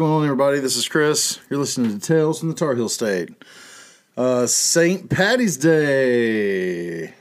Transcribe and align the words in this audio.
going 0.00 0.12
on, 0.12 0.24
everybody? 0.24 0.60
This 0.60 0.76
is 0.76 0.88
Chris. 0.88 1.38
You're 1.50 1.58
listening 1.58 1.92
to 1.92 2.00
Tales 2.00 2.40
from 2.40 2.48
the 2.48 2.54
Tar 2.54 2.74
Heel 2.74 2.88
State. 2.88 3.28
Uh, 4.16 4.46
St. 4.46 5.10
Patty's 5.10 5.58
Day. 5.58 7.12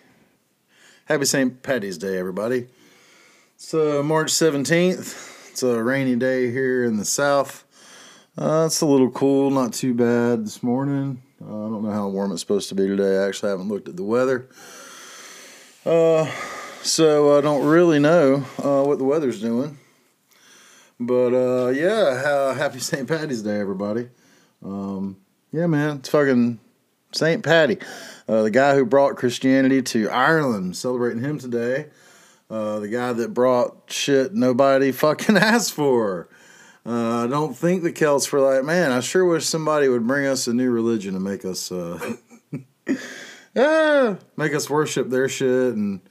Happy 1.04 1.26
St. 1.26 1.62
Patty's 1.62 1.98
Day, 1.98 2.18
everybody. 2.18 2.68
It's 3.56 3.74
uh, 3.74 4.02
March 4.02 4.32
17th. 4.32 5.50
It's 5.52 5.62
a 5.62 5.84
rainy 5.84 6.16
day 6.16 6.52
here 6.52 6.86
in 6.86 6.96
the 6.96 7.04
south. 7.04 7.66
Uh, 8.38 8.64
it's 8.68 8.80
a 8.80 8.86
little 8.86 9.12
cool, 9.12 9.52
not 9.52 9.74
too 9.74 9.94
bad 9.94 10.46
this 10.46 10.64
morning. 10.64 11.22
Uh, 11.42 11.48
I 11.48 11.70
don't 11.70 11.84
know 11.84 11.92
how 11.92 12.08
warm 12.08 12.32
it's 12.32 12.40
supposed 12.40 12.70
to 12.70 12.76
be 12.76 12.88
today. 12.88 13.18
I 13.18 13.28
actually 13.28 13.50
haven't 13.50 13.68
looked 13.68 13.90
at 13.90 13.98
the 13.98 14.04
weather. 14.04 14.48
Uh, 15.86 16.32
so 16.82 17.38
I 17.38 17.42
don't 17.42 17.66
really 17.66 18.00
know 18.00 18.46
uh, 18.64 18.86
what 18.86 19.00
the 19.00 19.04
weather's 19.04 19.42
doing. 19.42 19.78
But 21.00 21.34
uh, 21.34 21.70
yeah, 21.70 22.22
ha- 22.22 22.54
happy 22.54 22.80
St. 22.80 23.08
Patty's 23.08 23.42
Day, 23.42 23.60
everybody. 23.60 24.10
Um, 24.64 25.18
yeah, 25.52 25.68
man, 25.68 25.98
it's 25.98 26.10
fucking 26.10 26.60
St. 27.14 27.44
Patty, 27.44 27.78
uh, 28.28 28.44
the 28.44 28.52
guy 28.52 28.76
who 28.76 28.86
brought 28.86 29.16
Christianity 29.16 29.82
to 29.82 30.10
Ireland. 30.10 30.76
Celebrating 30.76 31.22
him 31.24 31.40
today. 31.40 31.88
Uh, 32.50 32.80
the 32.80 32.88
guy 32.88 33.14
that 33.14 33.34
brought 33.34 33.92
shit 33.92 34.34
nobody 34.34 34.92
fucking 34.92 35.38
asked 35.38 35.74
for. 35.74 36.28
Uh, 36.86 37.26
I 37.26 37.28
don't 37.28 37.56
think 37.56 37.84
the 37.84 37.92
Celts 37.92 38.32
were 38.32 38.40
like, 38.40 38.64
man, 38.64 38.92
I 38.92 39.02
sure 39.02 39.24
wish 39.26 39.46
somebody 39.46 39.88
would 39.88 40.08
bring 40.08 40.26
us 40.26 40.48
a 40.48 40.54
new 40.54 40.72
religion 40.72 41.14
and 41.14 41.24
make 41.24 41.46
us, 41.46 41.72
uh, 41.72 42.16
yeah, 43.54 44.16
make 44.38 44.56
us 44.56 44.70
worship 44.70 45.10
their 45.10 45.30
shit 45.30 45.76
and, 45.76 46.02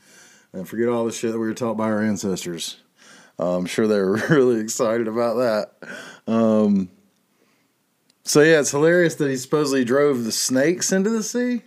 and 0.52 0.68
forget 0.68 0.88
all 0.88 1.04
the 1.04 1.12
shit 1.12 1.32
that 1.32 1.38
we 1.38 1.48
were 1.48 1.54
taught 1.54 1.76
by 1.76 1.86
our 1.86 2.02
ancestors. 2.02 2.76
I'm 3.38 3.66
sure 3.66 3.86
they 3.86 4.00
were 4.00 4.22
really 4.30 4.60
excited 4.60 5.08
about 5.08 5.36
that. 5.36 5.90
Um, 6.26 6.90
so 8.24 8.42
yeah, 8.42 8.60
it's 8.60 8.72
hilarious 8.72 9.14
that 9.16 9.30
he 9.30 9.36
supposedly 9.36 9.84
drove 9.84 10.24
the 10.24 10.32
snakes 10.32 10.92
into 10.92 11.10
the 11.10 11.22
sea. 11.22 11.62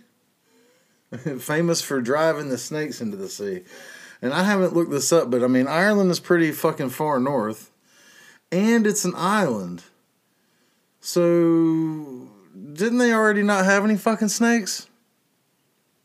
Famous 1.38 1.82
for 1.82 2.00
driving 2.00 2.48
the 2.48 2.58
snakes 2.58 3.00
into 3.00 3.16
the 3.16 3.28
sea. 3.28 3.62
And 4.20 4.32
I 4.32 4.44
haven't 4.44 4.74
looked 4.74 4.90
this 4.90 5.12
up, 5.12 5.30
but 5.30 5.42
I 5.42 5.48
mean 5.48 5.66
Ireland 5.66 6.10
is 6.10 6.20
pretty 6.20 6.52
fucking 6.52 6.90
far 6.90 7.18
north, 7.18 7.72
and 8.52 8.86
it's 8.86 9.04
an 9.04 9.14
island. 9.16 9.82
So 11.00 12.28
didn't 12.72 12.98
they 12.98 13.12
already 13.12 13.42
not 13.42 13.64
have 13.64 13.84
any 13.84 13.96
fucking 13.96 14.28
snakes? 14.28 14.86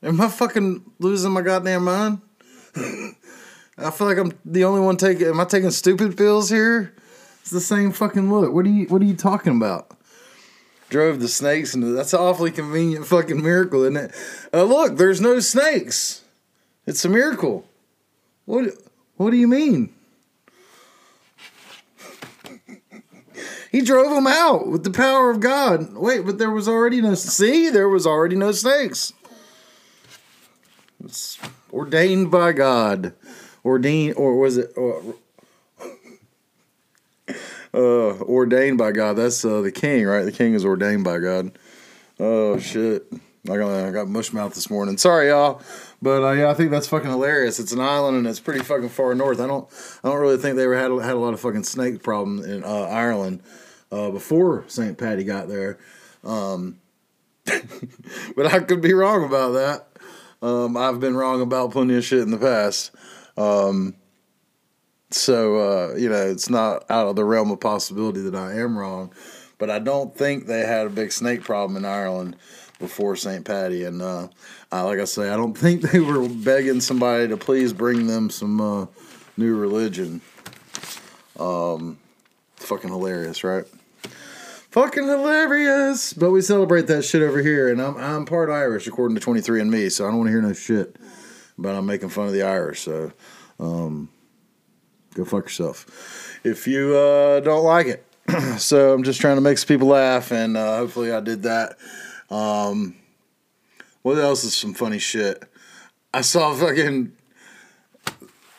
Am 0.01 0.19
I 0.19 0.29
fucking 0.29 0.83
losing 0.99 1.31
my 1.31 1.41
goddamn 1.41 1.83
mind? 1.83 2.21
I 3.77 3.91
feel 3.91 4.07
like 4.07 4.17
I'm 4.17 4.33
the 4.43 4.63
only 4.63 4.81
one 4.81 4.97
taking. 4.97 5.27
Am 5.27 5.39
I 5.39 5.45
taking 5.45 5.69
stupid 5.71 6.17
pills 6.17 6.49
here? 6.49 6.93
It's 7.41 7.51
the 7.51 7.61
same 7.61 7.91
fucking 7.91 8.31
look. 8.31 8.51
What 8.51 8.65
are 8.65 8.69
you? 8.69 8.85
What 8.87 9.01
are 9.01 9.05
you 9.05 9.15
talking 9.15 9.55
about? 9.55 9.91
Drove 10.89 11.19
the 11.19 11.27
snakes 11.27 11.75
into. 11.75 11.87
That's 11.87 12.13
an 12.13 12.19
awfully 12.19 12.49
convenient 12.49 13.05
fucking 13.05 13.41
miracle, 13.41 13.83
isn't 13.83 13.97
it? 13.97 14.15
Uh, 14.53 14.63
look, 14.63 14.97
there's 14.97 15.21
no 15.21 15.39
snakes. 15.39 16.23
It's 16.87 17.05
a 17.05 17.09
miracle. 17.09 17.67
What? 18.45 18.73
What 19.17 19.31
do 19.31 19.37
you 19.37 19.47
mean? 19.47 19.93
He 23.71 23.81
drove 23.81 24.09
them 24.09 24.25
out 24.25 24.67
with 24.67 24.83
the 24.83 24.91
power 24.91 25.29
of 25.29 25.39
God. 25.39 25.93
Wait, 25.93 26.25
but 26.25 26.39
there 26.39 26.49
was 26.49 26.67
already 26.67 26.99
no. 26.99 27.13
See, 27.13 27.69
there 27.69 27.89
was 27.89 28.07
already 28.07 28.35
no 28.35 28.51
snakes. 28.51 29.13
It's 31.03 31.37
ordained 31.71 32.31
by 32.31 32.53
God 32.53 33.13
ordained 33.67 34.15
or 34.15 34.37
was 34.39 34.57
it 34.57 34.73
uh, 34.77 35.01
ordained 37.77 38.77
by 38.77 38.91
God? 38.91 39.13
That's 39.13 39.43
uh, 39.43 39.61
the 39.61 39.71
king, 39.71 40.05
right? 40.05 40.23
The 40.23 40.31
king 40.31 40.53
is 40.53 40.65
ordained 40.65 41.03
by 41.03 41.19
God. 41.19 41.51
Oh 42.19 42.57
shit! 42.57 43.05
I 43.49 43.57
got 43.57 43.69
I 43.69 43.91
got 43.91 44.07
mush 44.07 44.33
mouth 44.33 44.55
this 44.55 44.69
morning. 44.69 44.97
Sorry, 44.97 45.27
y'all, 45.27 45.61
but 46.01 46.23
uh, 46.23 46.31
yeah, 46.31 46.49
I 46.49 46.53
think 46.53 46.71
that's 46.71 46.87
fucking 46.87 47.09
hilarious. 47.09 47.59
It's 47.59 47.73
an 47.73 47.81
island 47.81 48.17
and 48.17 48.25
it's 48.25 48.39
pretty 48.39 48.63
fucking 48.63 48.89
far 48.89 49.13
north. 49.13 49.39
I 49.39 49.47
don't 49.47 49.67
I 50.03 50.09
don't 50.09 50.19
really 50.19 50.37
think 50.37 50.55
they 50.55 50.63
ever 50.63 50.77
had 50.77 50.91
had 51.03 51.15
a 51.15 51.19
lot 51.19 51.33
of 51.33 51.39
fucking 51.39 51.63
snake 51.63 52.01
problem 52.01 52.43
in 52.43 52.63
uh, 52.63 52.87
Ireland 52.89 53.41
uh, 53.91 54.09
before 54.09 54.63
St. 54.67 54.97
Patty 54.97 55.23
got 55.23 55.47
there. 55.47 55.77
Um, 56.23 56.79
but 58.35 58.47
I 58.47 58.59
could 58.59 58.81
be 58.81 58.93
wrong 58.93 59.23
about 59.23 59.51
that. 59.51 59.87
Um, 60.41 60.77
I've 60.77 60.99
been 60.99 61.15
wrong 61.15 61.41
about 61.41 61.71
plenty 61.71 61.95
of 61.95 62.03
shit 62.03 62.19
in 62.19 62.31
the 62.31 62.37
past. 62.37 62.91
Um, 63.37 63.95
so 65.09 65.57
uh, 65.57 65.95
you 65.95 66.09
know, 66.09 66.27
it's 66.27 66.49
not 66.49 66.89
out 66.89 67.07
of 67.07 67.15
the 67.15 67.23
realm 67.23 67.51
of 67.51 67.59
possibility 67.59 68.21
that 68.21 68.35
I 68.35 68.53
am 68.59 68.77
wrong, 68.77 69.13
but 69.57 69.69
I 69.69 69.79
don't 69.79 70.15
think 70.15 70.47
they 70.47 70.61
had 70.61 70.87
a 70.87 70.89
big 70.89 71.11
snake 71.11 71.43
problem 71.43 71.77
in 71.77 71.85
Ireland 71.85 72.35
before 72.79 73.15
St. 73.15 73.45
Patty. 73.45 73.85
And 73.85 74.01
uh, 74.01 74.27
I, 74.71 74.81
like 74.81 74.99
I 74.99 75.05
say, 75.05 75.29
I 75.29 75.37
don't 75.37 75.57
think 75.57 75.81
they 75.81 75.99
were 75.99 76.27
begging 76.27 76.81
somebody 76.81 77.27
to 77.29 77.37
please 77.37 77.73
bring 77.73 78.07
them 78.07 78.29
some 78.29 78.59
uh, 78.59 78.85
new 79.37 79.55
religion. 79.55 80.21
Um, 81.39 81.99
fucking 82.57 82.89
hilarious, 82.89 83.43
right? 83.43 83.65
Fucking 84.71 85.07
hilarious. 85.07 86.13
But 86.13 86.31
we 86.31 86.41
celebrate 86.41 86.87
that 86.87 87.03
shit 87.03 87.21
over 87.21 87.41
here, 87.41 87.69
and 87.69 87.81
I'm 87.81 87.95
I'm 87.97 88.25
part 88.25 88.49
Irish 88.49 88.87
according 88.87 89.17
to 89.17 89.25
23andMe, 89.25 89.91
so 89.91 90.05
I 90.05 90.09
don't 90.09 90.17
want 90.17 90.27
to 90.27 90.31
hear 90.31 90.41
no 90.41 90.53
shit 90.53 90.97
but 91.57 91.75
I'm 91.75 91.85
making 91.85 92.09
fun 92.09 92.27
of 92.27 92.33
the 92.33 92.43
Irish. 92.43 92.81
So, 92.81 93.11
um, 93.59 94.09
go 95.13 95.25
fuck 95.25 95.45
yourself 95.45 96.39
if 96.43 96.67
you 96.67 96.95
uh, 96.95 97.39
don't 97.41 97.63
like 97.63 97.87
it. 97.87 98.05
so 98.59 98.93
I'm 98.93 99.03
just 99.03 99.21
trying 99.21 99.37
to 99.37 99.41
make 99.41 99.57
some 99.57 99.67
people 99.67 99.87
laugh, 99.87 100.31
and 100.31 100.57
uh, 100.57 100.77
hopefully 100.77 101.11
I 101.11 101.19
did 101.19 101.43
that. 101.43 101.77
Um, 102.29 102.95
what 104.01 104.17
else 104.17 104.43
is 104.43 104.55
some 104.55 104.73
funny 104.73 104.99
shit? 104.99 105.43
I 106.13 106.21
saw 106.21 106.53
fucking 106.53 107.11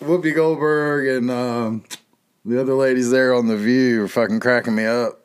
Whoopi 0.00 0.34
Goldberg 0.34 1.08
and 1.08 1.30
um, 1.30 1.84
the 2.44 2.60
other 2.60 2.74
ladies 2.74 3.10
there 3.10 3.34
on 3.34 3.46
the 3.46 3.56
View 3.56 4.04
are 4.04 4.08
fucking 4.08 4.40
cracking 4.40 4.74
me 4.74 4.84
up. 4.84 5.20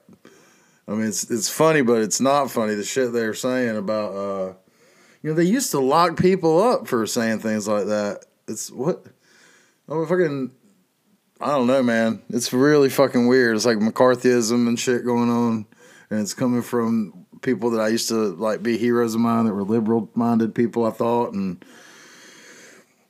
I 0.87 0.91
mean, 0.91 1.07
it's 1.07 1.29
it's 1.29 1.49
funny, 1.49 1.81
but 1.81 2.01
it's 2.01 2.19
not 2.19 2.51
funny. 2.51 2.75
The 2.75 2.83
shit 2.83 3.13
they're 3.13 3.33
saying 3.33 3.77
about 3.77 4.15
uh, 4.15 4.53
you 5.23 5.29
know, 5.29 5.35
they 5.35 5.45
used 5.45 5.71
to 5.71 5.79
lock 5.79 6.17
people 6.17 6.61
up 6.61 6.87
for 6.87 7.07
saying 7.07 7.39
things 7.39 7.67
like 7.67 7.85
that. 7.85 8.25
It's 8.47 8.69
what? 8.69 9.05
Oh, 9.87 10.05
fucking. 10.05 10.51
I 11.39 11.47
don't 11.47 11.67
know, 11.67 11.81
man. 11.81 12.21
It's 12.29 12.53
really 12.53 12.89
fucking 12.89 13.27
weird. 13.27 13.55
It's 13.55 13.65
like 13.65 13.77
McCarthyism 13.77 14.67
and 14.67 14.79
shit 14.79 15.03
going 15.05 15.29
on, 15.29 15.65
and 16.09 16.19
it's 16.19 16.33
coming 16.33 16.61
from 16.61 17.25
people 17.41 17.71
that 17.71 17.81
I 17.81 17.87
used 17.87 18.09
to 18.09 18.35
like 18.35 18.61
be 18.61 18.77
heroes 18.77 19.15
of 19.15 19.21
mine 19.21 19.45
that 19.45 19.53
were 19.53 19.63
liberal 19.63 20.09
minded 20.13 20.53
people. 20.53 20.85
I 20.85 20.91
thought, 20.91 21.33
and 21.33 21.63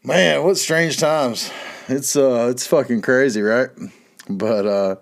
man, 0.04 0.44
what 0.44 0.58
strange 0.58 0.98
times. 0.98 1.52
It's 1.88 2.16
uh, 2.16 2.48
it's 2.52 2.68
fucking 2.68 3.02
crazy, 3.02 3.42
right? 3.42 3.70
But 4.30 4.66
uh, 4.66 4.96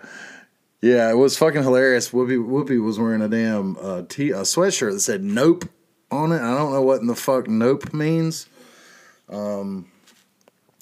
yeah, 0.82 1.10
it 1.12 1.16
was 1.16 1.38
fucking 1.38 1.64
hilarious. 1.64 2.10
Whoopi 2.12 2.38
Whoopi 2.38 2.84
was 2.84 2.98
wearing 2.98 3.22
a 3.22 3.28
damn 3.28 3.78
uh, 3.78 4.04
t- 4.08 4.32
a 4.32 4.42
sweatshirt 4.42 4.94
that 4.94 5.02
said 5.02 5.24
"Nope." 5.24 5.66
On 6.12 6.32
it. 6.32 6.42
I 6.42 6.58
don't 6.58 6.74
know 6.74 6.82
what 6.82 7.02
in 7.02 7.08
the 7.08 7.16
fuck 7.16 7.48
nope 7.48 7.94
means. 7.94 8.48
Um, 9.30 9.92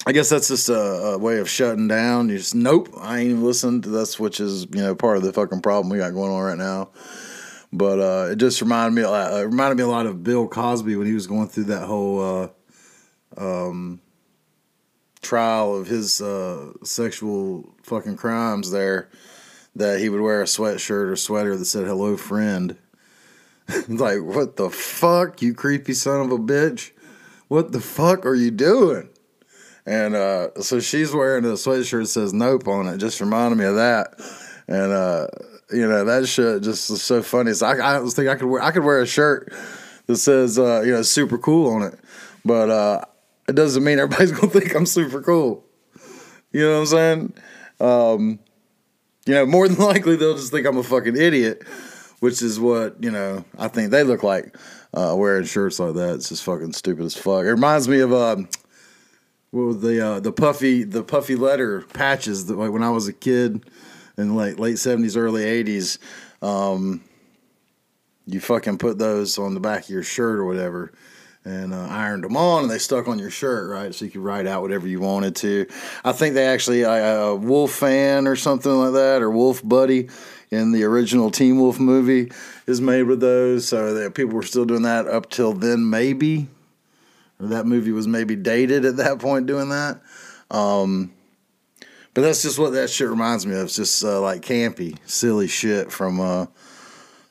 I 0.06 0.12
guess 0.12 0.28
that's 0.30 0.48
just 0.48 0.68
a, 0.68 0.74
a, 0.74 1.18
way 1.18 1.38
of 1.38 1.48
shutting 1.48 1.86
down. 1.86 2.30
You 2.30 2.38
just 2.38 2.54
nope. 2.54 2.88
I 2.98 3.18
ain't 3.18 3.30
even 3.30 3.44
listened 3.44 3.84
this, 3.84 4.18
which 4.18 4.40
is 4.40 4.64
you 4.64 4.82
know 4.82 4.94
part 4.94 5.18
of 5.18 5.22
the 5.22 5.32
fucking 5.32 5.60
problem 5.60 5.90
we 5.90 5.98
got 5.98 6.14
going 6.14 6.32
on 6.32 6.42
right 6.42 6.58
now. 6.58 6.90
But 7.72 8.00
uh, 8.00 8.32
it 8.32 8.36
just 8.36 8.60
reminded 8.60 9.00
me. 9.00 9.08
Uh, 9.08 9.36
it 9.36 9.44
reminded 9.44 9.76
me 9.76 9.84
a 9.84 9.88
lot 9.88 10.06
of 10.06 10.24
Bill 10.24 10.48
Cosby 10.48 10.96
when 10.96 11.06
he 11.06 11.12
was 11.12 11.26
going 11.26 11.48
through 11.48 11.64
that 11.64 11.86
whole 11.86 12.20
uh, 12.20 12.48
um, 13.36 14.00
trial 15.20 15.76
of 15.76 15.86
his 15.86 16.20
uh, 16.20 16.72
sexual 16.82 17.72
fucking 17.82 18.16
crimes. 18.16 18.70
There, 18.70 19.10
that 19.76 20.00
he 20.00 20.08
would 20.08 20.22
wear 20.22 20.40
a 20.40 20.46
sweatshirt 20.46 21.10
or 21.12 21.16
sweater 21.16 21.56
that 21.56 21.66
said 21.66 21.86
"Hello, 21.86 22.16
friend." 22.16 22.76
like, 23.88 24.22
what 24.22 24.56
the 24.56 24.70
fuck, 24.70 25.42
you 25.42 25.54
creepy 25.54 25.92
son 25.92 26.20
of 26.20 26.32
a 26.32 26.38
bitch? 26.38 26.90
What 27.48 27.72
the 27.72 27.80
fuck 27.80 28.24
are 28.26 28.34
you 28.34 28.50
doing? 28.50 29.08
And 29.86 30.14
uh, 30.14 30.60
so 30.60 30.80
she's 30.80 31.12
wearing 31.12 31.44
a 31.44 31.48
sweatshirt 31.48 32.02
that 32.02 32.06
says 32.08 32.32
nope 32.32 32.68
on 32.68 32.86
it. 32.86 32.98
Just 32.98 33.20
reminded 33.20 33.56
me 33.56 33.64
of 33.64 33.76
that. 33.76 34.14
And 34.68 34.92
uh, 34.92 35.26
you 35.72 35.88
know, 35.88 36.04
that 36.04 36.26
shit 36.28 36.62
just 36.62 36.90
is 36.90 37.02
so 37.02 37.22
funny. 37.22 37.52
So 37.54 37.66
I, 37.66 37.76
I 37.76 37.98
was 37.98 38.14
thinking 38.14 38.30
I 38.30 38.36
could 38.36 38.48
wear 38.48 38.62
I 38.62 38.70
could 38.70 38.84
wear 38.84 39.00
a 39.00 39.06
shirt 39.06 39.52
that 40.06 40.16
says 40.16 40.58
uh, 40.58 40.82
you 40.82 40.92
know, 40.92 41.02
super 41.02 41.38
cool 41.38 41.72
on 41.74 41.82
it. 41.82 41.98
But 42.44 42.70
uh, 42.70 43.04
it 43.48 43.56
doesn't 43.56 43.82
mean 43.82 43.98
everybody's 43.98 44.32
gonna 44.38 44.52
think 44.52 44.74
I'm 44.74 44.86
super 44.86 45.22
cool. 45.22 45.64
You 46.52 46.66
know 46.66 46.74
what 46.74 46.80
I'm 46.80 46.86
saying? 46.86 47.34
Um, 47.80 48.38
you 49.26 49.34
know, 49.34 49.46
more 49.46 49.66
than 49.66 49.78
likely 49.84 50.16
they'll 50.16 50.36
just 50.36 50.52
think 50.52 50.66
I'm 50.66 50.78
a 50.78 50.82
fucking 50.82 51.16
idiot 51.16 51.62
which 52.20 52.40
is 52.42 52.60
what 52.60 53.02
you 53.02 53.10
know 53.10 53.44
I 53.58 53.68
think 53.68 53.90
they 53.90 54.04
look 54.04 54.22
like 54.22 54.56
uh, 54.94 55.14
wearing 55.16 55.44
shirts 55.44 55.80
like 55.80 55.94
that. 55.94 56.14
It's 56.14 56.28
just 56.28 56.44
fucking 56.44 56.72
stupid 56.72 57.04
as 57.04 57.16
fuck. 57.16 57.44
It 57.44 57.50
reminds 57.50 57.88
me 57.88 58.00
of 58.00 58.10
what 58.10 58.46
was 59.52 59.80
the 59.80 60.06
uh, 60.06 60.20
the 60.20 60.32
puffy 60.32 60.84
the 60.84 61.02
puffy 61.02 61.36
letter 61.36 61.82
patches 61.92 62.46
that 62.46 62.56
like 62.56 62.70
when 62.70 62.84
I 62.84 62.90
was 62.90 63.08
a 63.08 63.12
kid 63.12 63.64
in 64.16 64.36
late 64.36 64.58
late 64.58 64.78
seventies, 64.78 65.16
early 65.16 65.44
eighties, 65.44 65.98
um, 66.40 67.02
you 68.26 68.40
fucking 68.40 68.78
put 68.78 68.98
those 68.98 69.38
on 69.38 69.54
the 69.54 69.60
back 69.60 69.84
of 69.84 69.90
your 69.90 70.02
shirt 70.02 70.38
or 70.38 70.44
whatever. 70.44 70.92
And 71.42 71.72
uh, 71.72 71.86
ironed 71.88 72.22
them 72.22 72.36
on, 72.36 72.64
and 72.64 72.70
they 72.70 72.76
stuck 72.76 73.08
on 73.08 73.18
your 73.18 73.30
shirt, 73.30 73.70
right? 73.70 73.94
So 73.94 74.04
you 74.04 74.10
could 74.10 74.20
write 74.20 74.46
out 74.46 74.60
whatever 74.60 74.86
you 74.86 75.00
wanted 75.00 75.34
to. 75.36 75.66
I 76.04 76.12
think 76.12 76.34
they 76.34 76.46
actually, 76.46 76.84
uh, 76.84 77.32
Wolf 77.32 77.72
fan 77.72 78.26
or 78.26 78.36
something 78.36 78.70
like 78.70 78.92
that, 78.92 79.22
or 79.22 79.30
Wolf 79.30 79.66
Buddy, 79.66 80.10
in 80.50 80.72
the 80.72 80.84
original 80.84 81.30
Teen 81.30 81.58
Wolf 81.58 81.78
movie 81.78 82.30
is 82.66 82.80
made 82.80 83.04
with 83.04 83.20
those. 83.20 83.68
So 83.68 83.94
that 83.94 84.14
people 84.14 84.34
were 84.34 84.42
still 84.42 84.64
doing 84.64 84.82
that 84.82 85.06
up 85.06 85.30
till 85.30 85.52
then, 85.52 85.88
maybe. 85.88 86.48
That 87.38 87.66
movie 87.66 87.92
was 87.92 88.06
maybe 88.06 88.36
dated 88.36 88.84
at 88.84 88.96
that 88.96 89.18
point 89.18 89.46
doing 89.46 89.70
that. 89.70 90.00
Um, 90.50 91.12
but 92.12 92.22
that's 92.22 92.42
just 92.42 92.58
what 92.58 92.72
that 92.72 92.90
shit 92.90 93.08
reminds 93.08 93.46
me 93.46 93.54
of. 93.54 93.64
It's 93.64 93.76
just 93.76 94.04
uh, 94.04 94.20
like 94.20 94.42
campy, 94.42 94.98
silly 95.06 95.48
shit 95.48 95.90
from 95.90 96.20
uh, 96.20 96.46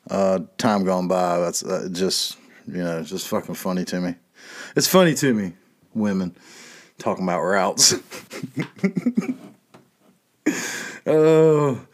uh, 0.09 0.39
time 0.57 0.83
gone 0.83 1.07
by. 1.07 1.37
That's 1.39 1.63
uh, 1.63 1.89
just 1.91 2.37
you 2.67 2.83
know, 2.83 3.03
just 3.03 3.27
fucking 3.27 3.55
funny 3.55 3.85
to 3.85 3.99
me. 3.99 4.15
It's 4.75 4.87
funny 4.87 5.13
to 5.15 5.33
me, 5.33 5.53
women 5.93 6.35
talking 6.97 7.23
about 7.23 7.41
routes. 7.41 7.95
oh, 11.07 11.81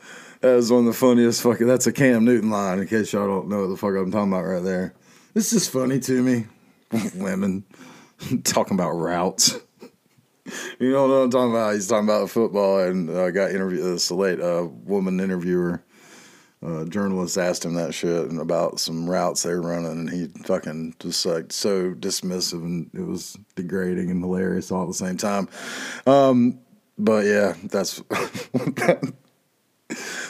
that 0.45 0.55
was 0.57 0.71
one 0.71 0.81
of 0.81 0.85
the 0.85 0.93
funniest 0.93 1.41
fucking. 1.41 1.65
That's 1.65 1.87
a 1.87 1.91
Cam 1.91 2.23
Newton 2.23 2.51
line. 2.51 2.77
In 2.77 2.87
case 2.87 3.11
y'all 3.11 3.25
don't 3.25 3.49
know 3.49 3.61
what 3.61 3.69
the 3.69 3.77
fuck 3.77 3.95
I'm 3.95 4.11
talking 4.11 4.31
about 4.31 4.43
right 4.43 4.63
there. 4.63 4.93
This 5.33 5.53
is 5.53 5.67
funny 5.67 5.99
to 6.01 6.21
me, 6.21 6.45
women 7.15 7.65
talking 8.43 8.75
about 8.75 8.91
routes. 8.91 9.59
you 10.79 10.91
know 10.91 11.07
what 11.07 11.15
I'm 11.15 11.31
talking 11.31 11.49
about? 11.49 11.73
He's 11.73 11.87
talking 11.87 12.07
about 12.07 12.29
football, 12.29 12.79
and 12.79 13.09
I 13.09 13.13
uh, 13.13 13.29
got 13.31 13.51
interviewed. 13.51 13.83
This 13.83 14.11
late 14.11 14.39
uh, 14.39 14.67
woman 14.83 15.19
interviewer, 15.19 15.81
uh, 16.63 16.85
journalist 16.85 17.39
asked 17.39 17.65
him 17.65 17.73
that 17.73 17.95
shit 17.95 18.29
and 18.29 18.39
about 18.39 18.79
some 18.79 19.09
routes 19.09 19.41
they 19.41 19.49
were 19.55 19.61
running, 19.61 20.07
and 20.07 20.09
he 20.11 20.27
fucking 20.43 20.95
just 20.99 21.25
like 21.25 21.51
so 21.51 21.95
dismissive, 21.95 22.61
and 22.61 22.91
it 22.93 23.01
was 23.01 23.35
degrading 23.55 24.11
and 24.11 24.23
hilarious 24.23 24.71
all 24.71 24.83
at 24.83 24.89
the 24.89 24.93
same 24.93 25.17
time. 25.17 25.49
Um, 26.05 26.59
but 26.99 27.25
yeah, 27.25 27.55
that's 27.63 28.03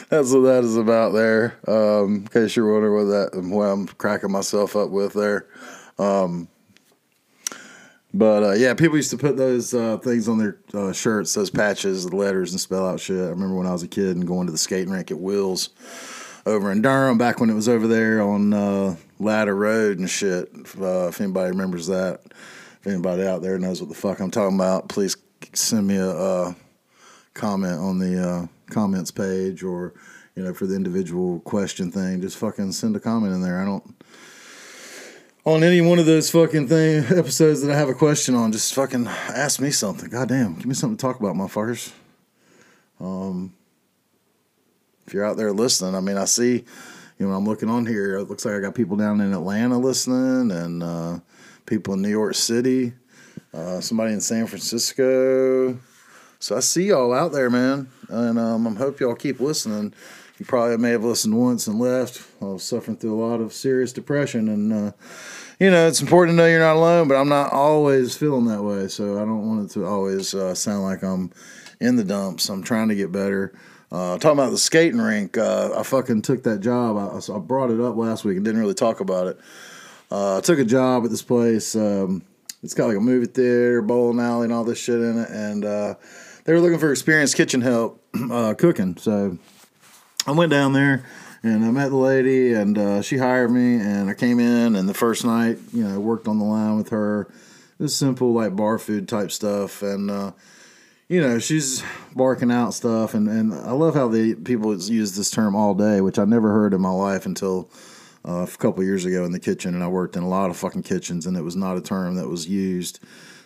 that's 0.08 0.32
what 0.32 0.40
that 0.40 0.64
is 0.64 0.76
about 0.76 1.12
there. 1.12 1.58
Um, 1.66 2.16
in 2.16 2.28
case 2.28 2.56
you're 2.56 2.72
wondering 2.72 3.06
what 3.06 3.32
that 3.32 3.42
what 3.42 3.64
I'm 3.64 3.86
cracking 3.86 4.32
myself 4.32 4.76
up 4.76 4.90
with 4.90 5.14
there. 5.14 5.46
Um, 5.98 6.48
but 8.14 8.42
uh, 8.42 8.52
yeah, 8.52 8.72
people 8.74 8.96
used 8.96 9.10
to 9.10 9.18
put 9.18 9.36
those 9.36 9.74
uh, 9.74 9.98
things 9.98 10.26
on 10.28 10.38
their 10.38 10.58
uh, 10.72 10.92
shirts, 10.92 11.34
those 11.34 11.50
patches, 11.50 12.06
the 12.06 12.16
letters, 12.16 12.52
and 12.52 12.60
spell 12.60 12.88
out 12.88 13.00
shit. 13.00 13.18
I 13.18 13.28
remember 13.28 13.54
when 13.54 13.66
I 13.66 13.72
was 13.72 13.82
a 13.82 13.88
kid 13.88 14.16
and 14.16 14.26
going 14.26 14.46
to 14.46 14.52
the 14.52 14.58
skating 14.58 14.90
rink 14.90 15.10
at 15.10 15.18
Will's 15.18 15.70
over 16.46 16.70
in 16.70 16.80
Durham, 16.80 17.18
back 17.18 17.40
when 17.40 17.50
it 17.50 17.54
was 17.54 17.68
over 17.68 17.86
there 17.86 18.22
on 18.22 18.54
uh, 18.54 18.96
Ladder 19.18 19.54
Road 19.54 19.98
and 19.98 20.08
shit. 20.08 20.48
Uh, 20.80 21.08
if 21.08 21.20
anybody 21.20 21.50
remembers 21.50 21.88
that, 21.88 22.20
if 22.80 22.86
anybody 22.86 23.26
out 23.26 23.42
there 23.42 23.58
knows 23.58 23.80
what 23.82 23.90
the 23.90 23.96
fuck 23.96 24.20
I'm 24.20 24.30
talking 24.30 24.56
about, 24.56 24.88
please 24.88 25.16
send 25.52 25.86
me 25.86 25.96
a 25.96 26.10
uh, 26.10 26.54
comment 27.36 27.78
on 27.78 27.98
the 27.98 28.48
comments 28.70 29.12
page 29.12 29.62
or 29.62 29.94
you 30.34 30.42
know 30.42 30.52
for 30.52 30.66
the 30.66 30.74
individual 30.74 31.40
question 31.40 31.92
thing. 31.92 32.20
Just 32.20 32.38
fucking 32.38 32.72
send 32.72 32.96
a 32.96 33.00
comment 33.00 33.32
in 33.32 33.42
there. 33.42 33.60
I 33.60 33.64
don't 33.64 33.94
on 35.46 35.62
any 35.62 35.80
one 35.80 36.00
of 36.00 36.06
those 36.06 36.28
fucking 36.28 36.66
thing 36.66 37.04
episodes 37.16 37.62
that 37.62 37.72
I 37.72 37.78
have 37.78 37.88
a 37.88 37.94
question 37.94 38.34
on, 38.34 38.50
just 38.50 38.74
fucking 38.74 39.06
ask 39.06 39.60
me 39.60 39.70
something. 39.70 40.10
God 40.10 40.28
damn, 40.28 40.56
give 40.56 40.66
me 40.66 40.74
something 40.74 40.96
to 40.96 41.00
talk 41.00 41.20
about, 41.20 41.36
motherfuckers. 41.36 41.92
Um, 43.00 43.54
if 45.06 45.14
you're 45.14 45.24
out 45.24 45.36
there 45.36 45.52
listening, 45.52 45.94
I 45.94 46.00
mean, 46.00 46.16
I 46.16 46.24
see, 46.24 46.64
you 47.18 47.28
know, 47.28 47.32
I'm 47.32 47.44
looking 47.44 47.70
on 47.70 47.86
here. 47.86 48.16
It 48.16 48.24
looks 48.24 48.44
like 48.44 48.56
I 48.56 48.60
got 48.60 48.74
people 48.74 48.96
down 48.96 49.20
in 49.20 49.32
Atlanta 49.32 49.78
listening, 49.78 50.50
and 50.50 50.82
uh, 50.82 51.20
people 51.64 51.94
in 51.94 52.02
New 52.02 52.10
York 52.10 52.34
City, 52.34 52.92
uh, 53.54 53.80
somebody 53.80 54.14
in 54.14 54.20
San 54.20 54.48
Francisco. 54.48 55.78
So 56.38 56.56
I 56.56 56.60
see 56.60 56.88
y'all 56.88 57.14
out 57.14 57.32
there, 57.32 57.48
man, 57.48 57.88
and 58.08 58.38
um, 58.38 58.66
I 58.66 58.74
hope 58.74 59.00
y'all 59.00 59.14
keep 59.14 59.40
listening. 59.40 59.94
You 60.38 60.44
probably 60.44 60.76
may 60.76 60.90
have 60.90 61.04
listened 61.04 61.36
once 61.36 61.66
and 61.66 61.78
left. 61.78 62.22
I 62.42 62.44
was 62.44 62.62
suffering 62.62 62.98
through 62.98 63.14
a 63.14 63.22
lot 63.24 63.40
of 63.40 63.54
serious 63.54 63.92
depression, 63.92 64.48
and 64.48 64.72
uh, 64.72 64.92
you 65.58 65.70
know 65.70 65.86
it's 65.86 66.02
important 66.02 66.36
to 66.36 66.42
know 66.42 66.46
you're 66.46 66.60
not 66.60 66.76
alone. 66.76 67.08
But 67.08 67.16
I'm 67.16 67.30
not 67.30 67.52
always 67.52 68.16
feeling 68.16 68.44
that 68.46 68.62
way, 68.62 68.88
so 68.88 69.16
I 69.16 69.20
don't 69.20 69.48
want 69.48 69.70
it 69.70 69.72
to 69.74 69.86
always 69.86 70.34
uh, 70.34 70.54
sound 70.54 70.82
like 70.82 71.02
I'm 71.02 71.32
in 71.80 71.96
the 71.96 72.04
dumps. 72.04 72.50
I'm 72.50 72.62
trying 72.62 72.88
to 72.88 72.94
get 72.94 73.10
better. 73.10 73.54
Uh, 73.90 74.18
talking 74.18 74.38
about 74.38 74.50
the 74.50 74.58
skating 74.58 75.00
rink, 75.00 75.38
uh, 75.38 75.70
I 75.78 75.82
fucking 75.84 76.22
took 76.22 76.42
that 76.42 76.60
job. 76.60 76.96
I, 76.98 77.34
I, 77.34 77.38
brought 77.38 77.70
it 77.70 77.80
up 77.80 77.96
last 77.96 78.24
week 78.24 78.36
and 78.36 78.44
didn't 78.44 78.60
really 78.60 78.74
talk 78.74 79.00
about 79.00 79.28
it. 79.28 79.38
Uh, 80.10 80.38
I 80.38 80.40
took 80.40 80.58
a 80.58 80.64
job 80.64 81.04
at 81.04 81.10
this 81.10 81.22
place. 81.22 81.76
Um, 81.76 82.22
it's 82.62 82.74
got 82.74 82.88
like 82.88 82.96
a 82.96 83.00
movie 83.00 83.26
theater, 83.26 83.80
bowling 83.80 84.18
alley, 84.18 84.44
and 84.44 84.52
all 84.52 84.64
this 84.64 84.78
shit 84.78 85.00
in 85.00 85.18
it. 85.18 85.30
And 85.30 85.64
uh, 85.64 85.94
they 86.46 86.52
were 86.52 86.60
looking 86.60 86.78
for 86.78 86.90
experienced 86.90 87.36
kitchen 87.36 87.60
help 87.60 88.02
uh, 88.30 88.54
cooking. 88.54 88.96
So 88.96 89.36
I 90.26 90.30
went 90.30 90.50
down 90.50 90.72
there 90.72 91.04
and 91.42 91.64
I 91.64 91.70
met 91.70 91.90
the 91.90 91.96
lady, 91.96 92.54
and 92.54 92.78
uh, 92.78 93.02
she 93.02 93.18
hired 93.18 93.50
me. 93.50 93.74
And 93.76 94.08
I 94.08 94.14
came 94.14 94.40
in, 94.40 94.74
and 94.74 94.88
the 94.88 94.94
first 94.94 95.24
night, 95.24 95.58
you 95.72 95.84
know, 95.84 96.00
worked 96.00 96.26
on 96.26 96.38
the 96.38 96.44
line 96.44 96.76
with 96.76 96.88
her. 96.90 97.28
It 97.78 97.82
was 97.82 97.94
simple, 97.94 98.32
like 98.32 98.56
bar 98.56 98.78
food 98.78 99.08
type 99.08 99.30
stuff, 99.30 99.82
and 99.82 100.10
uh, 100.10 100.32
you 101.08 101.20
know, 101.20 101.38
she's 101.38 101.84
barking 102.14 102.50
out 102.50 102.74
stuff. 102.74 103.14
And, 103.14 103.28
and 103.28 103.52
I 103.52 103.72
love 103.72 103.94
how 103.94 104.08
the 104.08 104.34
people 104.34 104.74
use 104.76 105.14
this 105.14 105.30
term 105.30 105.54
all 105.54 105.74
day, 105.74 106.00
which 106.00 106.18
I 106.18 106.24
never 106.24 106.50
heard 106.52 106.74
in 106.74 106.80
my 106.80 106.90
life 106.90 107.26
until 107.26 107.70
uh, 108.26 108.46
a 108.52 108.56
couple 108.56 108.82
years 108.82 109.04
ago 109.04 109.24
in 109.24 109.32
the 109.32 109.38
kitchen. 109.38 109.74
And 109.74 109.84
I 109.84 109.88
worked 109.88 110.16
in 110.16 110.22
a 110.22 110.28
lot 110.28 110.50
of 110.50 110.56
fucking 110.56 110.82
kitchens, 110.84 111.26
and 111.26 111.36
it 111.36 111.42
was 111.42 111.54
not 111.54 111.76
a 111.76 111.80
term 111.80 112.16
that 112.16 112.28
was 112.28 112.48
used. 112.48 112.98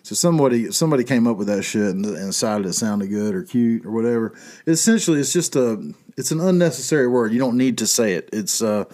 So 0.02 0.14
somebody 0.14 0.72
somebody 0.72 1.04
came 1.04 1.26
up 1.26 1.36
with 1.36 1.48
that 1.48 1.62
shit 1.62 1.82
and, 1.82 2.04
and 2.04 2.28
decided 2.28 2.66
it 2.66 2.72
sounded 2.74 3.08
good 3.08 3.34
or 3.34 3.42
cute 3.42 3.84
or 3.84 3.90
whatever. 3.90 4.34
Essentially, 4.66 5.20
it's 5.20 5.32
just 5.32 5.56
a 5.56 5.92
it's 6.16 6.30
an 6.30 6.40
unnecessary 6.40 7.06
word. 7.06 7.32
You 7.32 7.38
don't 7.38 7.56
need 7.56 7.78
to 7.78 7.86
say 7.86 8.14
it. 8.14 8.28
It's 8.32 8.62
uh, 8.62 8.84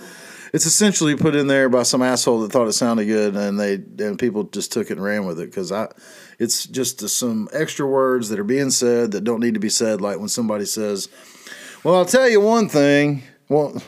it's 0.52 0.66
essentially 0.66 1.16
put 1.16 1.34
in 1.34 1.46
there 1.46 1.68
by 1.68 1.82
some 1.82 2.02
asshole 2.02 2.40
that 2.40 2.52
thought 2.52 2.68
it 2.68 2.72
sounded 2.72 3.06
good, 3.06 3.36
and 3.36 3.58
they 3.58 3.74
and 4.04 4.18
people 4.18 4.44
just 4.44 4.72
took 4.72 4.90
it 4.90 4.94
and 4.94 5.04
ran 5.04 5.26
with 5.26 5.40
it 5.40 5.46
because 5.46 5.72
I, 5.72 5.88
it's 6.38 6.66
just 6.66 7.06
some 7.08 7.48
extra 7.52 7.86
words 7.86 8.28
that 8.28 8.38
are 8.38 8.44
being 8.44 8.70
said 8.70 9.12
that 9.12 9.24
don't 9.24 9.40
need 9.40 9.54
to 9.54 9.60
be 9.60 9.68
said. 9.68 10.00
Like 10.00 10.18
when 10.18 10.28
somebody 10.28 10.64
says, 10.64 11.08
"Well, 11.84 11.94
I'll 11.94 12.04
tell 12.04 12.28
you 12.28 12.40
one 12.40 12.68
thing." 12.68 13.22
Well, 13.48 13.80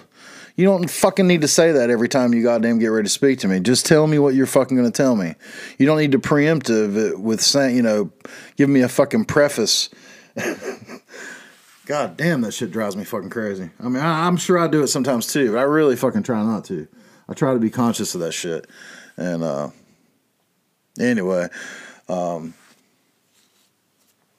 you 0.58 0.64
don't 0.64 0.90
fucking 0.90 1.28
need 1.28 1.42
to 1.42 1.48
say 1.48 1.70
that 1.70 1.88
every 1.88 2.08
time 2.08 2.34
you 2.34 2.42
goddamn 2.42 2.80
get 2.80 2.88
ready 2.88 3.06
to 3.06 3.08
speak 3.08 3.38
to 3.38 3.48
me. 3.48 3.60
Just 3.60 3.86
tell 3.86 4.08
me 4.08 4.18
what 4.18 4.34
you're 4.34 4.44
fucking 4.44 4.76
going 4.76 4.90
to 4.90 4.96
tell 4.96 5.14
me. 5.14 5.36
You 5.78 5.86
don't 5.86 5.98
need 5.98 6.10
to 6.12 6.18
preemptive 6.18 6.96
it 6.96 7.20
with 7.20 7.40
saying, 7.40 7.76
you 7.76 7.82
know, 7.82 8.10
give 8.56 8.68
me 8.68 8.80
a 8.80 8.88
fucking 8.88 9.26
preface. 9.26 9.88
God 11.86 12.16
damn, 12.16 12.40
that 12.40 12.54
shit 12.54 12.72
drives 12.72 12.96
me 12.96 13.04
fucking 13.04 13.30
crazy. 13.30 13.70
I 13.78 13.84
mean, 13.84 14.02
I, 14.02 14.26
am 14.26 14.36
sure 14.36 14.58
I 14.58 14.66
do 14.66 14.82
it 14.82 14.88
sometimes 14.88 15.28
too, 15.28 15.52
but 15.52 15.58
I 15.58 15.62
really 15.62 15.94
fucking 15.94 16.24
try 16.24 16.42
not 16.42 16.64
to. 16.64 16.88
I 17.28 17.34
try 17.34 17.52
to 17.52 17.60
be 17.60 17.70
conscious 17.70 18.16
of 18.16 18.20
that 18.22 18.32
shit. 18.32 18.66
And 19.16 19.44
uh, 19.44 19.70
anyway, 20.98 21.50
um, 22.08 22.52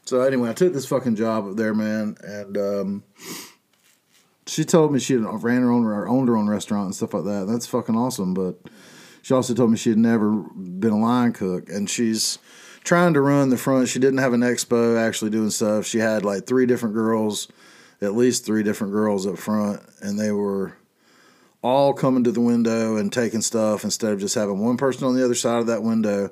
so 0.03 0.19
anyway, 0.19 0.49
I 0.49 0.53
took 0.53 0.73
this 0.73 0.85
fucking 0.85 1.15
job 1.15 1.47
up 1.47 1.55
there, 1.55 1.73
man, 1.73 2.17
and 2.21 2.57
um, 2.57 3.03
she 4.49 4.65
told 4.65 4.91
me 4.91 4.99
she 4.99 5.15
ran 5.15 5.61
her 5.61 5.71
own 5.71 5.85
or 5.85 6.07
owned 6.07 6.27
her 6.27 6.35
own 6.35 6.49
restaurant 6.49 6.85
and 6.85 6.95
stuff 6.95 7.13
like 7.13 7.25
that. 7.25 7.45
That's 7.47 7.67
fucking 7.67 7.95
awesome. 7.95 8.33
But 8.33 8.55
she 9.21 9.33
also 9.33 9.53
told 9.53 9.71
me 9.71 9.77
she 9.77 9.89
had 9.89 9.99
never 9.99 10.31
been 10.31 10.91
a 10.91 10.99
line 10.99 11.33
cook, 11.33 11.69
and 11.69 11.89
she's 11.89 12.39
trying 12.83 13.13
to 13.13 13.21
run 13.21 13.49
the 13.49 13.57
front. 13.57 13.89
She 13.89 13.99
didn't 13.99 14.19
have 14.19 14.33
an 14.33 14.41
expo 14.41 14.97
actually 14.97 15.31
doing 15.31 15.51
stuff. 15.51 15.85
She 15.85 15.99
had 15.99 16.25
like 16.25 16.47
three 16.47 16.65
different 16.65 16.95
girls, 16.95 17.47
at 18.01 18.15
least 18.15 18.45
three 18.45 18.63
different 18.63 18.93
girls 18.93 19.27
up 19.27 19.37
front, 19.37 19.81
and 20.01 20.19
they 20.19 20.31
were 20.31 20.75
all 21.61 21.93
coming 21.93 22.23
to 22.23 22.31
the 22.31 22.41
window 22.41 22.95
and 22.95 23.11
taking 23.11 23.41
stuff 23.41 23.83
instead 23.83 24.13
of 24.13 24.19
just 24.19 24.35
having 24.35 24.59
one 24.59 24.77
person 24.77 25.05
on 25.05 25.15
the 25.15 25.23
other 25.23 25.35
side 25.35 25.59
of 25.59 25.67
that 25.67 25.83
window. 25.83 26.29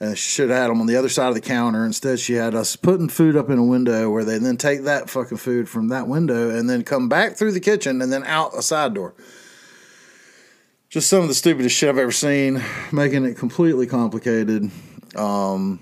She 0.00 0.16
should 0.16 0.48
have 0.48 0.58
had 0.58 0.70
them 0.70 0.80
on 0.80 0.86
the 0.86 0.96
other 0.96 1.10
side 1.10 1.28
of 1.28 1.34
the 1.34 1.42
counter. 1.42 1.84
Instead, 1.84 2.18
she 2.18 2.32
had 2.32 2.54
us 2.54 2.74
putting 2.74 3.10
food 3.10 3.36
up 3.36 3.50
in 3.50 3.58
a 3.58 3.64
window 3.64 4.08
where 4.08 4.24
they 4.24 4.38
then 4.38 4.56
take 4.56 4.84
that 4.84 5.10
fucking 5.10 5.36
food 5.36 5.68
from 5.68 5.88
that 5.88 6.08
window 6.08 6.48
and 6.48 6.70
then 6.70 6.82
come 6.82 7.08
back 7.10 7.36
through 7.36 7.52
the 7.52 7.60
kitchen 7.60 8.00
and 8.00 8.10
then 8.10 8.24
out 8.24 8.56
a 8.56 8.62
side 8.62 8.94
door. 8.94 9.14
Just 10.88 11.10
some 11.10 11.20
of 11.20 11.28
the 11.28 11.34
stupidest 11.34 11.76
shit 11.76 11.90
I've 11.90 11.98
ever 11.98 12.12
seen, 12.12 12.62
making 12.90 13.26
it 13.26 13.36
completely 13.36 13.86
complicated. 13.86 14.70
Um, 15.14 15.80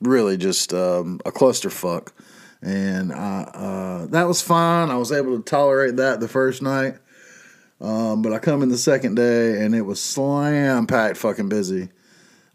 really 0.00 0.36
just 0.36 0.72
um, 0.72 1.20
a 1.26 1.32
clusterfuck. 1.32 2.12
And 2.62 3.12
I, 3.12 3.42
uh, 3.42 4.06
that 4.06 4.28
was 4.28 4.40
fine. 4.40 4.90
I 4.90 4.96
was 4.96 5.10
able 5.10 5.36
to 5.36 5.42
tolerate 5.42 5.96
that 5.96 6.20
the 6.20 6.28
first 6.28 6.62
night. 6.62 6.94
Um, 7.80 8.22
but 8.22 8.32
I 8.32 8.38
come 8.38 8.62
in 8.62 8.68
the 8.68 8.78
second 8.78 9.16
day 9.16 9.64
and 9.64 9.74
it 9.74 9.82
was 9.82 10.00
slam 10.00 10.86
packed 10.86 11.16
fucking 11.16 11.48
busy. 11.48 11.88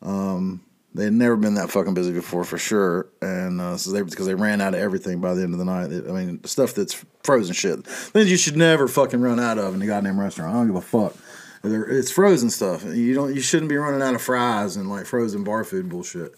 Um, 0.04 0.62
they 0.94 1.06
had 1.06 1.14
never 1.14 1.36
been 1.36 1.56
that 1.56 1.72
fucking 1.72 1.96
busy 1.96 2.14
before 2.14 2.44
for 2.44 2.58
sure, 2.60 3.08
and 3.22 3.60
uh, 3.60 3.78
so 3.78 3.92
they 3.92 4.04
because 4.04 4.28
they 4.28 4.36
ran 4.36 4.62
out 4.62 4.76
of 4.76 4.80
everything 4.80 5.22
by 5.22 5.34
the 5.34 5.42
end 5.42 5.54
of 5.54 5.60
the 5.60 5.66
night. 5.66 5.86
I 5.86 6.12
mean, 6.12 6.44
stuff 6.44 6.76
that's 6.76 7.04
frozen 7.24 7.54
shit. 7.54 7.84
Things 7.86 8.30
you 8.30 8.38
should 8.38 8.58
never 8.58 8.88
fucking 8.88 9.20
run 9.20 9.40
out 9.40 9.58
of 9.58 9.74
in 9.74 9.80
the 9.80 9.88
goddamn 9.88 10.20
restaurant. 10.20 10.54
I 10.54 10.58
don't 10.58 10.68
give 10.68 10.76
a 10.76 10.82
fuck. 10.82 11.16
They're, 11.64 11.86
it's 11.86 12.12
frozen 12.12 12.50
stuff. 12.50 12.84
You 12.84 13.16
don't. 13.16 13.34
You 13.34 13.42
shouldn't 13.42 13.70
be 13.70 13.78
running 13.78 14.04
out 14.04 14.14
of 14.14 14.22
fries 14.22 14.76
and 14.76 14.88
like 14.88 15.06
frozen 15.06 15.44
bar 15.44 15.64
food 15.64 15.90
bullshit. 15.90 16.36